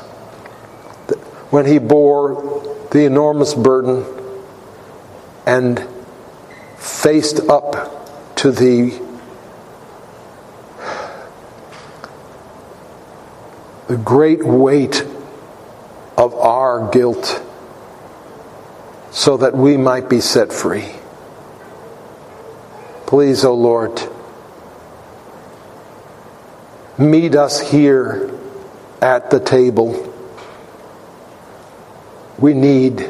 When 1.50 1.66
he 1.66 1.78
bore 1.78 2.86
the 2.92 3.04
enormous 3.04 3.52
burden 3.52 4.04
and 5.44 5.84
faced 6.78 7.40
up 7.48 8.36
to 8.36 8.52
the 8.52 9.03
the 13.88 13.96
great 13.96 14.44
weight 14.44 15.04
of 16.16 16.34
our 16.34 16.90
guilt 16.90 17.42
so 19.10 19.36
that 19.36 19.54
we 19.54 19.76
might 19.76 20.08
be 20.08 20.20
set 20.20 20.52
free. 20.52 20.90
Please, 23.06 23.44
O 23.44 23.50
oh 23.50 23.54
Lord, 23.54 24.02
meet 26.98 27.34
us 27.34 27.60
here 27.60 28.30
at 29.00 29.30
the 29.30 29.38
table. 29.38 30.12
We 32.38 32.54
need 32.54 33.08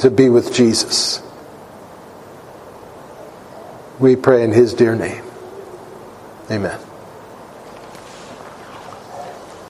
to 0.00 0.10
be 0.10 0.28
with 0.28 0.52
Jesus. 0.52 1.22
We 3.98 4.16
pray 4.16 4.42
in 4.42 4.52
his 4.52 4.74
dear 4.74 4.96
name. 4.96 5.24
Amen. 6.50 6.91